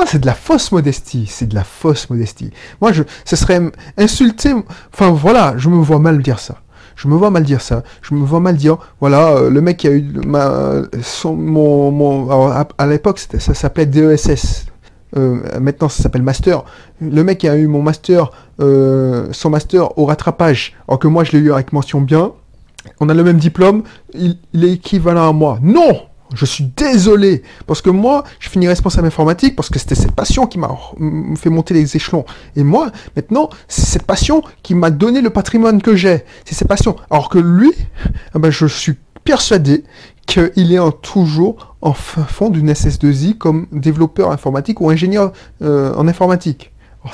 c'est 0.07 0.19
de 0.19 0.27
la 0.27 0.35
fausse 0.35 0.73
modestie, 0.73 1.27
c'est 1.31 1.47
de 1.47 1.55
la 1.55 1.63
fausse 1.63 2.11
modestie. 2.11 2.51
Moi, 2.81 2.93
je, 2.93 3.05
ce 3.25 3.37
serait 3.37 3.61
insulter... 3.97 4.55
Enfin 4.93 5.11
voilà, 5.11 5.55
je 5.57 5.69
me 5.69 5.77
vois 5.77 6.01
mal 6.01 6.21
dire 6.21 6.41
ça. 6.41 6.57
Je 6.97 7.07
me 7.07 7.15
vois 7.15 7.31
mal 7.31 7.45
dire 7.45 7.61
ça. 7.61 7.85
Je 8.03 8.15
me 8.15 8.25
vois 8.25 8.41
mal 8.41 8.57
dire, 8.57 8.79
voilà, 9.01 9.35
euh, 9.35 9.51
le 9.51 9.61
mec 9.61 9.77
qui 9.77 9.87
a 9.87 9.93
eu 9.93 10.03
ma, 10.27 10.83
son, 11.03 11.37
mon, 11.37 11.93
mon 11.93 12.51
à, 12.51 12.67
à 12.79 12.87
l'époque, 12.87 13.21
ça 13.21 13.55
s'appelait 13.55 13.87
DESS, 13.87 14.67
euh, 15.17 15.41
maintenant 15.61 15.89
ça 15.89 16.03
s'appelle 16.03 16.23
master. 16.23 16.65
Le 17.01 17.23
mec 17.23 17.39
qui 17.39 17.49
a 17.49 17.57
eu 17.57 17.67
mon 17.67 17.83
master, 17.83 18.31
euh, 18.61 19.29
son 19.33 19.51
master 19.51 19.99
au 19.99 20.07
rattrapage, 20.07 20.75
alors 20.89 20.99
que 20.99 21.09
moi 21.09 21.25
je 21.25 21.33
l'ai 21.33 21.39
eu 21.39 21.53
avec 21.53 21.73
mention 21.73 22.01
bien, 22.01 22.33
on 23.01 23.09
a 23.09 23.15
le 23.15 23.25
même 23.25 23.39
diplôme, 23.39 23.83
il, 24.15 24.39
est 24.55 24.73
équivalent 24.73 25.29
à 25.29 25.33
moi. 25.33 25.59
Non 25.63 26.03
je 26.35 26.45
suis 26.45 26.65
désolé, 26.77 27.43
parce 27.69 27.81
que 27.81 27.89
moi, 27.89 28.25
je 28.41 28.49
finis 28.49 28.67
responsable 28.67 29.07
informatique 29.07 29.55
parce 29.55 29.71
que 29.71 29.79
c'était 29.79 29.95
cette 29.95 30.11
passion 30.11 30.49
qui 30.49 30.59
m'a 30.59 30.77
fait 31.37 31.51
monter 31.51 31.73
les 31.73 31.95
échelons. 31.95 32.25
Et 32.57 32.65
moi, 32.65 32.91
maintenant, 33.15 33.49
c'est 33.69 33.87
cette 33.87 34.03
passion 34.03 34.43
qui 34.65 34.75
m'a 34.75 34.91
donné 34.91 35.21
le 35.21 35.31
patrimoine 35.31 35.81
que 35.81 35.95
j'ai. 35.95 36.25
C'est 36.45 36.57
cette 36.57 36.67
passion. 36.67 36.97
Alors 37.11 37.29
que 37.29 37.39
lui, 37.39 37.71
eh 38.35 38.39
ben, 38.41 38.51
je 38.51 38.67
suis 38.67 38.95
persuadé 39.23 39.85
qu'il 40.27 40.73
est 40.73 40.79
en, 40.79 40.91
toujours 40.91 41.76
en 41.87 41.93
fond 41.93 42.51
d'une 42.51 42.73
SS2I 42.73 43.39
comme 43.39 43.69
développeur 43.71 44.33
informatique 44.33 44.81
ou 44.81 44.91
ingénieur 44.91 45.33
euh, 45.63 45.95
en 45.95 46.09
informatique. 46.09 46.73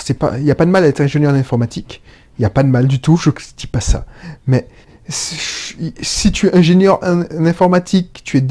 Il 0.09 0.45
n'y 0.45 0.51
a 0.51 0.55
pas 0.55 0.65
de 0.65 0.71
mal 0.71 0.85
à 0.85 0.89
être 0.89 1.03
ingénieur 1.03 1.33
en 1.33 1.37
informatique. 1.37 2.03
Il 2.39 2.43
n'y 2.43 2.47
a 2.47 2.51
pas 2.51 2.63
de 2.63 2.69
mal 2.69 2.87
du 2.87 2.99
tout, 2.99 3.19
je 3.19 3.29
ne 3.29 3.35
dis 3.57 3.67
pas 3.67 3.83
ça. 3.83 4.07
Mais 4.47 4.67
si 5.09 6.33
tu 6.33 6.47
es 6.47 6.57
ingénieur 6.57 7.01
en, 7.03 7.21
informatique, 7.45 8.23
tu 8.25 8.39
es, 8.39 8.47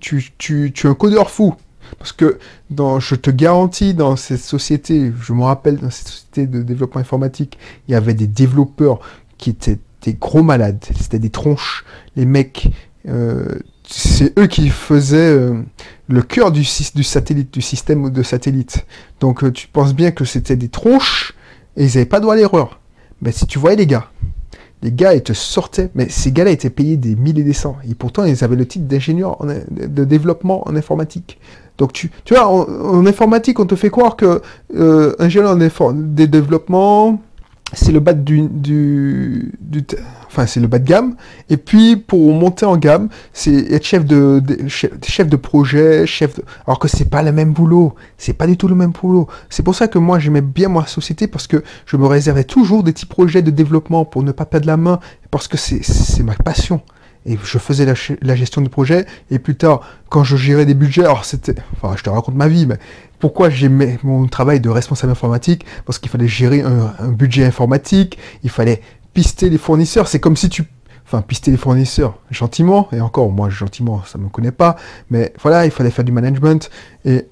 tu, 0.00 0.72
es 0.74 0.86
un 0.86 0.94
codeur 0.94 1.30
fou. 1.30 1.54
Parce 1.98 2.12
que 2.12 2.38
je 2.70 3.14
te 3.14 3.30
garantis, 3.30 3.92
dans 3.92 4.16
cette 4.16 4.40
société, 4.40 5.12
je 5.20 5.32
me 5.34 5.42
rappelle, 5.42 5.76
dans 5.76 5.90
cette 5.90 6.08
société 6.08 6.46
de 6.46 6.62
développement 6.62 7.02
informatique, 7.02 7.58
il 7.86 7.92
y 7.92 7.94
avait 7.94 8.14
des 8.14 8.26
développeurs 8.26 9.00
qui 9.36 9.50
étaient 9.50 9.78
des 10.00 10.14
gros 10.14 10.42
malades. 10.42 10.82
C'était 10.98 11.18
des 11.18 11.30
tronches. 11.30 11.84
Les 12.16 12.24
mecs, 12.24 12.70
euh, 13.08 13.58
c'est 13.88 14.38
eux 14.38 14.46
qui 14.46 14.68
faisaient 14.68 15.32
euh, 15.32 15.62
le 16.08 16.22
cœur 16.22 16.52
du, 16.52 16.66
du 16.94 17.02
satellite, 17.02 17.52
du 17.52 17.62
système 17.62 18.10
de 18.10 18.22
satellite. 18.22 18.84
Donc 19.20 19.44
euh, 19.44 19.52
tu 19.52 19.68
penses 19.68 19.94
bien 19.94 20.10
que 20.10 20.24
c'était 20.24 20.56
des 20.56 20.68
tronches 20.68 21.34
et 21.76 21.84
ils 21.84 21.88
n'avaient 21.88 22.06
pas 22.06 22.20
droit 22.20 22.34
à 22.34 22.36
l'erreur. 22.36 22.80
Mais 23.22 23.32
si 23.32 23.46
tu 23.46 23.58
voyais 23.58 23.76
les 23.76 23.86
gars, 23.86 24.10
les 24.82 24.92
gars, 24.92 25.14
ils 25.14 25.22
te 25.22 25.32
sortaient, 25.32 25.90
mais 25.94 26.08
ces 26.08 26.32
gars-là 26.32 26.50
étaient 26.50 26.70
payés 26.70 26.96
des 26.96 27.16
milliers 27.16 27.40
et 27.40 27.44
des 27.44 27.52
cents. 27.54 27.76
Et 27.88 27.94
pourtant, 27.94 28.24
ils 28.24 28.44
avaient 28.44 28.56
le 28.56 28.66
titre 28.66 28.84
d'ingénieur 28.86 29.38
de 29.70 30.04
développement 30.04 30.68
en 30.68 30.76
informatique. 30.76 31.38
Donc, 31.78 31.92
tu, 31.92 32.10
tu 32.24 32.34
vois, 32.34 32.46
en, 32.46 33.06
informatique, 33.06 33.58
on 33.58 33.66
te 33.66 33.74
fait 33.74 33.90
croire 33.90 34.16
que 34.16 34.42
euh, 34.74 35.14
ingénieur 35.18 35.52
en 35.52 35.56
des 35.56 36.30
c'est 37.72 37.90
le 37.90 38.00
bas 38.00 38.12
du, 38.12 38.42
du, 38.48 39.52
c'est 40.46 40.60
le 40.60 40.66
bas 40.66 40.78
de 40.78 40.84
gamme. 40.84 41.16
Et 41.48 41.56
puis 41.56 41.96
pour 41.96 42.34
monter 42.34 42.66
en 42.66 42.76
gamme, 42.76 43.08
c'est 43.32 43.72
être 43.72 43.84
chef 43.84 44.04
de, 44.04 44.42
chef, 44.68 45.28
de 45.28 45.36
projet, 45.36 46.06
chef. 46.06 46.36
De, 46.36 46.42
alors 46.66 46.78
que 46.78 46.88
c'est 46.88 47.08
pas 47.08 47.22
le 47.22 47.32
même 47.32 47.52
boulot, 47.52 47.94
c'est 48.18 48.34
pas 48.34 48.46
du 48.46 48.56
tout 48.56 48.68
le 48.68 48.74
même 48.74 48.90
boulot. 48.90 49.28
C'est 49.48 49.62
pour 49.62 49.74
ça 49.74 49.88
que 49.88 49.98
moi 49.98 50.18
j'aimais 50.18 50.42
bien 50.42 50.68
ma 50.68 50.86
société 50.86 51.28
parce 51.28 51.46
que 51.46 51.62
je 51.86 51.96
me 51.96 52.06
réservais 52.06 52.44
toujours 52.44 52.82
des 52.82 52.92
petits 52.92 53.06
projets 53.06 53.40
de 53.40 53.50
développement 53.50 54.04
pour 54.04 54.22
ne 54.22 54.32
pas 54.32 54.44
perdre 54.44 54.66
la 54.66 54.76
main 54.76 55.00
parce 55.30 55.48
que 55.48 55.56
c'est 55.56 56.22
ma 56.22 56.34
passion 56.34 56.82
et 57.26 57.36
je 57.42 57.58
faisais 57.58 57.84
la, 57.84 58.34
gestion 58.36 58.62
du 58.62 58.68
projet. 58.68 59.04
Et 59.30 59.38
plus 59.38 59.56
tard, 59.56 59.80
quand 60.08 60.22
je 60.22 60.36
gérais 60.36 60.64
des 60.64 60.74
budgets, 60.74 61.02
alors 61.02 61.24
c'était, 61.24 61.56
enfin, 61.74 61.94
je 61.96 62.02
te 62.02 62.08
raconte 62.08 62.36
ma 62.36 62.46
vie, 62.46 62.66
mais 62.66 62.78
pourquoi 63.18 63.50
j'aimais 63.50 63.98
mon 64.04 64.28
travail 64.28 64.60
de 64.60 64.68
responsable 64.68 65.10
informatique? 65.10 65.66
Parce 65.84 65.98
qu'il 65.98 66.10
fallait 66.10 66.28
gérer 66.28 66.62
un, 66.62 67.08
budget 67.08 67.44
informatique, 67.44 68.16
il 68.44 68.50
fallait 68.50 68.80
pister 69.16 69.48
les 69.48 69.56
fournisseurs. 69.56 70.08
C'est 70.08 70.20
comme 70.20 70.36
si 70.36 70.50
tu 70.50 70.62
enfin 71.06 71.22
pister 71.22 71.50
les 71.50 71.56
fournisseurs 71.56 72.18
gentiment 72.30 72.88
et 72.92 73.00
encore 73.00 73.30
moi 73.30 73.48
gentiment 73.48 74.02
ça 74.04 74.18
me 74.18 74.28
connaît 74.28 74.50
pas 74.50 74.74
mais 75.08 75.32
voilà 75.40 75.64
il 75.64 75.70
fallait 75.70 75.92
faire 75.92 76.04
du 76.04 76.10
management 76.10 76.68
et 77.04 77.28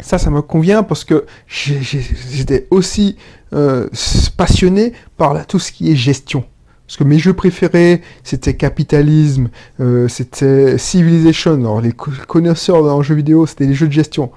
ça 0.00 0.16
ça 0.16 0.30
me 0.30 0.42
convient 0.42 0.84
parce 0.84 1.02
que 1.04 1.26
j'étais 1.48 2.68
aussi 2.70 3.16
euh, 3.52 3.88
passionné 4.36 4.92
par 5.16 5.46
tout 5.46 5.58
ce 5.58 5.72
qui 5.72 5.90
est 5.90 5.96
gestion 5.96 6.44
parce 6.86 6.98
que 6.98 7.02
mes 7.02 7.18
jeux 7.18 7.32
préférés, 7.32 8.00
c'était 8.22 8.54
Capitalisme, 8.54 9.48
euh, 9.80 10.06
c'était 10.06 10.78
Civilization. 10.78 11.54
Alors 11.54 11.80
les 11.80 11.90
connaisseurs 11.90 12.84
dans 12.84 13.02
jeux 13.02 13.16
vidéo, 13.16 13.44
c'était 13.44 13.66
les 13.66 13.74
jeux 13.74 13.88
de 13.88 13.92
gestion. 13.92 14.30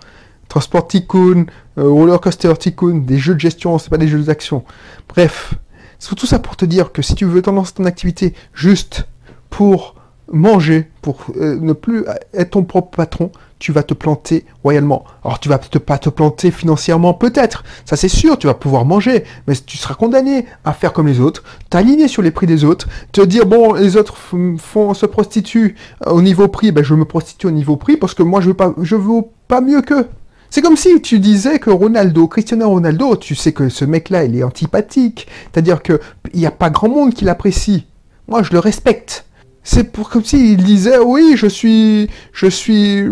Transport 0.47 0.87
Tycoon, 0.87 1.45
euh, 1.77 1.87
Roller 1.87 2.19
Coaster 2.19 2.51
Tycoon, 2.57 3.03
des 3.05 3.19
jeux 3.19 3.35
de 3.35 3.39
gestion, 3.39 3.77
c'est 3.77 3.91
pas 3.91 3.99
des 3.99 4.07
jeux 4.07 4.23
d'action. 4.23 4.63
Bref, 5.07 5.53
c'est 5.99 6.15
tout 6.15 6.25
ça 6.25 6.39
pour 6.39 6.55
te 6.55 6.65
dire 6.65 6.91
que 6.91 7.01
si 7.01 7.15
tu 7.15 7.25
veux 7.25 7.41
lancer 7.45 7.73
ton 7.73 7.85
activité 7.85 8.33
juste 8.53 9.07
pour 9.49 9.95
manger, 10.31 10.89
pour 11.01 11.25
euh, 11.37 11.57
ne 11.59 11.73
plus 11.73 12.05
être 12.33 12.51
ton 12.51 12.63
propre 12.63 12.95
patron, 12.95 13.31
tu 13.57 13.71
vas 13.71 13.83
te 13.83 13.93
planter 13.93 14.45
royalement. 14.63 15.03
Alors 15.23 15.39
tu 15.39 15.49
vas 15.49 15.57
peut-être 15.57 15.79
pas 15.79 15.97
te 15.97 16.09
planter 16.09 16.51
financièrement, 16.51 17.13
peut-être, 17.13 17.63
ça 17.85 17.95
c'est 17.97 18.07
sûr, 18.07 18.37
tu 18.37 18.47
vas 18.47 18.53
pouvoir 18.53 18.85
manger, 18.85 19.25
mais 19.47 19.55
tu 19.55 19.77
seras 19.77 19.95
condamné 19.95 20.45
à 20.63 20.73
faire 20.73 20.93
comme 20.93 21.07
les 21.07 21.19
autres, 21.19 21.43
t'aligner 21.69 22.07
sur 22.07 22.21
les 22.21 22.31
prix 22.31 22.47
des 22.47 22.63
autres, 22.63 22.87
te 23.11 23.21
dire 23.21 23.45
bon, 23.45 23.73
les 23.73 23.97
autres 23.97 24.15
font 24.57 24.93
se 24.93 25.05
prostituent 25.05 25.75
au 26.05 26.21
niveau 26.21 26.47
prix, 26.47 26.71
ben 26.71 26.83
je 26.83 26.93
me 26.93 27.05
prostitue 27.05 27.47
au 27.47 27.51
niveau 27.51 27.75
prix 27.75 27.97
parce 27.97 28.13
que 28.13 28.23
moi 28.23 28.39
je 28.39 28.47
veux 28.47 28.53
pas, 28.53 28.73
je 28.81 28.95
veux 28.95 29.21
pas 29.47 29.61
mieux 29.61 29.81
qu'eux. 29.81 30.07
C'est 30.49 30.61
comme 30.61 30.77
si 30.77 31.01
tu 31.01 31.19
disais 31.19 31.59
que 31.59 31.69
Ronaldo, 31.69 32.27
Cristiano 32.27 32.69
Ronaldo, 32.69 33.15
tu 33.15 33.35
sais 33.35 33.53
que 33.53 33.69
ce 33.69 33.85
mec-là, 33.85 34.23
il 34.23 34.35
est 34.35 34.43
antipathique. 34.43 35.27
C'est-à-dire 35.51 35.83
qu'il 35.83 35.99
n'y 36.33 36.45
a 36.45 36.51
pas 36.51 36.69
grand 36.69 36.89
monde 36.89 37.13
qui 37.13 37.23
l'apprécie. 37.23 37.85
Moi, 38.27 38.41
je 38.43 38.53
le 38.53 38.59
respecte. 38.59 39.25
C'est 39.63 39.91
pour 39.91 40.09
comme 40.09 40.23
s'il 40.23 40.63
disait 40.63 40.97
oui, 40.97 41.33
je 41.35 41.45
suis, 41.45 42.09
je 42.33 42.47
suis, 42.47 43.05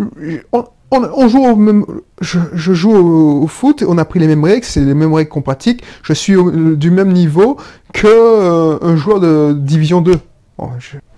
on, 0.91 1.28
joue 1.28 1.45
au 1.45 1.56
même, 1.56 1.86
je, 2.21 2.39
joue 2.54 2.95
au, 2.95 3.47
foot, 3.47 3.84
on 3.88 3.97
a 3.97 4.06
pris 4.06 4.19
les 4.19 4.28
mêmes 4.28 4.43
règles, 4.43 4.65
c'est 4.65 4.80
les 4.80 4.93
mêmes 4.93 5.13
règles 5.13 5.30
qu'on 5.30 5.41
pratique. 5.41 5.84
Je 6.02 6.13
suis 6.13 6.36
du 6.78 6.89
même 6.89 7.12
niveau 7.12 7.58
que 7.93 8.08
euh, 8.08 8.80
un 8.82 8.95
joueur 8.95 9.19
de 9.19 9.54
division 9.56 10.02
2. 10.02 10.15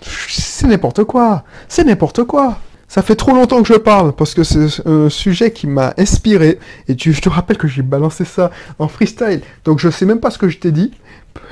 c'est 0.01 0.67
n'importe 0.67 1.05
quoi, 1.05 1.43
c'est 1.69 1.86
n'importe 1.86 2.23
quoi. 2.25 2.58
Ça 2.89 3.04
fait 3.04 3.15
trop 3.15 3.34
longtemps 3.34 3.62
que 3.62 3.67
je 3.67 3.78
parle 3.78 4.13
parce 4.13 4.34
que 4.34 4.43
c'est 4.43 4.86
un 4.88 5.10
sujet 5.10 5.52
qui 5.52 5.67
m'a 5.67 5.93
inspiré 5.99 6.58
et 6.88 6.95
tu, 6.95 7.13
je 7.13 7.21
te 7.21 7.30
rappelle 7.30 7.58
que 7.58 7.67
j'ai 7.67 7.84
balancé 7.84 8.25
ça 8.25 8.49
en 8.80 8.88
freestyle. 8.88 9.41
Donc 9.63 9.78
je 9.78 9.89
sais 9.91 10.08
même 10.08 10.19
pas 10.19 10.32
ce 10.32 10.39
que 10.39 10.49
je 10.49 10.58
t'ai 10.58 10.71
dit. 10.71 10.91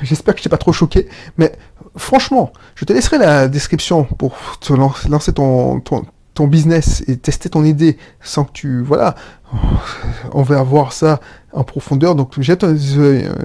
J'espère 0.02 0.34
que 0.34 0.40
je 0.40 0.46
t'ai 0.46 0.50
pas 0.50 0.58
trop 0.58 0.74
choqué, 0.74 1.08
mais 1.38 1.54
franchement, 1.96 2.52
je 2.74 2.86
te 2.86 2.92
laisserai 2.92 3.20
la 3.20 3.48
description 3.48 4.04
pour 4.04 4.36
te 4.60 4.74
lancer 4.74 5.32
ton, 5.32 5.80
business 6.40 7.04
et 7.08 7.18
tester 7.18 7.50
ton 7.50 7.64
idée 7.64 7.98
sans 8.20 8.44
que 8.44 8.52
tu... 8.52 8.82
Voilà, 8.82 9.14
on 10.34 10.42
va 10.42 10.64
voir 10.64 10.92
ça 10.92 11.20
en 11.54 11.64
profondeur. 11.64 12.16
Donc 12.16 12.42
jette, 12.42 12.66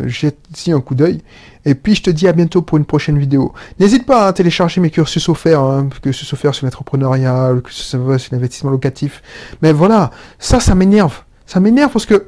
jette 0.06 0.38
ici 0.54 0.72
un 0.72 0.80
coup 0.80 0.94
d'œil. 0.94 1.20
Et 1.64 1.74
puis 1.74 1.94
je 1.94 2.02
te 2.02 2.10
dis 2.10 2.26
à 2.28 2.32
bientôt 2.32 2.62
pour 2.62 2.78
une 2.78 2.84
prochaine 2.84 3.18
vidéo. 3.18 3.52
N'hésite 3.78 4.06
pas 4.06 4.26
à 4.26 4.32
télécharger 4.32 4.80
mes 4.80 4.90
cursus 4.90 5.28
offerts, 5.28 5.60
hein, 5.60 5.88
cursus 6.02 6.32
offerts 6.32 6.54
sur 6.54 6.66
l'entrepreneuriat, 6.66 7.52
soit 7.70 8.18
sur 8.18 8.34
l'investissement 8.34 8.70
locatif. 8.70 9.22
Mais 9.62 9.72
voilà, 9.72 10.10
ça, 10.38 10.60
ça 10.60 10.74
m'énerve. 10.74 11.22
Ça 11.46 11.60
m'énerve 11.60 11.92
parce 11.92 12.06
que 12.06 12.26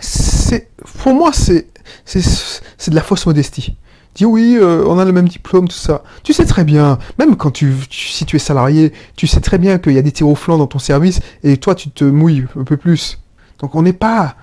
c'est, 0.00 0.68
pour 1.02 1.14
moi, 1.14 1.32
c'est, 1.32 1.66
c'est 2.04 2.90
de 2.90 2.94
la 2.94 3.02
fausse 3.02 3.26
modestie. 3.26 3.76
Dis 4.14 4.24
oui, 4.24 4.56
euh, 4.60 4.84
on 4.86 4.98
a 4.98 5.04
le 5.04 5.12
même 5.12 5.28
diplôme, 5.28 5.68
tout 5.68 5.76
ça. 5.76 6.02
Tu 6.24 6.32
sais 6.32 6.44
très 6.44 6.64
bien, 6.64 6.98
même 7.18 7.36
quand 7.36 7.52
tu, 7.52 7.74
si 7.90 8.26
tu 8.26 8.36
es 8.36 8.40
salarié, 8.40 8.92
tu 9.16 9.26
sais 9.26 9.40
très 9.40 9.58
bien 9.58 9.78
qu'il 9.78 9.92
y 9.92 9.98
a 9.98 10.02
des 10.02 10.12
tirs 10.12 10.28
au 10.28 10.34
flanc 10.34 10.58
dans 10.58 10.66
ton 10.66 10.80
service 10.80 11.20
et 11.44 11.58
toi 11.58 11.74
tu 11.74 11.90
te 11.90 12.04
mouilles 12.04 12.46
un 12.58 12.64
peu 12.64 12.76
plus. 12.76 13.20
Donc 13.60 13.74
on 13.76 13.82
n'est 13.82 13.92
pas, 13.92 14.34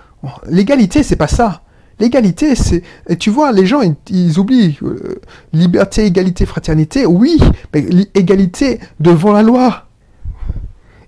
l'égalité 0.47 1.04
c'est 1.04 1.17
pas 1.17 1.28
ça. 1.28 1.63
L'égalité 1.99 2.55
c'est, 2.55 2.83
tu 3.17 3.29
vois, 3.29 3.51
les 3.51 3.65
gens 3.65 3.81
ils, 4.10 4.39
oublient 4.39 4.77
euh, 4.83 5.19
liberté, 5.53 6.05
égalité, 6.05 6.45
fraternité. 6.45 7.05
Oui, 7.05 7.39
mais 7.73 7.86
égalité 8.13 8.79
devant 8.99 9.33
la 9.33 9.43
loi. 9.43 9.88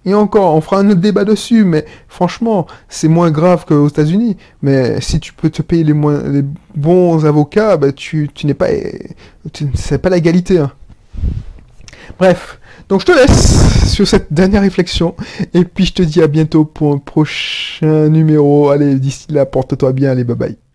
Et 0.05 0.13
encore, 0.13 0.55
on 0.55 0.61
fera 0.61 0.79
un 0.79 0.89
autre 0.89 1.01
débat 1.01 1.25
dessus, 1.25 1.65
mais 1.65 1.85
franchement, 2.07 2.65
c'est 2.87 3.09
moins 3.09 3.31
grave 3.31 3.65
qu'aux 3.65 3.87
États-Unis. 3.87 4.37
Mais 4.61 5.01
si 5.01 5.19
tu 5.19 5.33
peux 5.33 5.49
te 5.49 5.61
payer 5.61 5.83
les, 5.83 5.93
les 5.93 6.43
bons 6.73 7.25
avocats, 7.25 7.77
bah, 7.77 7.91
tu, 7.91 8.29
tu 8.33 8.47
n'es 8.47 8.53
pas. 8.53 8.67
C'est 9.75 9.99
pas 9.99 10.09
l'égalité. 10.09 10.59
Hein. 10.59 10.71
Bref, 12.17 12.59
donc 12.87 13.01
je 13.01 13.05
te 13.05 13.11
laisse 13.11 13.93
sur 13.93 14.07
cette 14.07 14.33
dernière 14.33 14.61
réflexion. 14.61 15.15
Et 15.53 15.63
puis 15.63 15.85
je 15.85 15.93
te 15.93 16.01
dis 16.01 16.21
à 16.21 16.27
bientôt 16.27 16.65
pour 16.65 16.93
un 16.93 16.97
prochain 16.97 18.09
numéro. 18.09 18.69
Allez, 18.69 18.95
d'ici 18.95 19.27
là, 19.29 19.45
porte-toi 19.45 19.93
bien. 19.93 20.11
Allez, 20.11 20.23
bye 20.23 20.35
bye. 20.35 20.68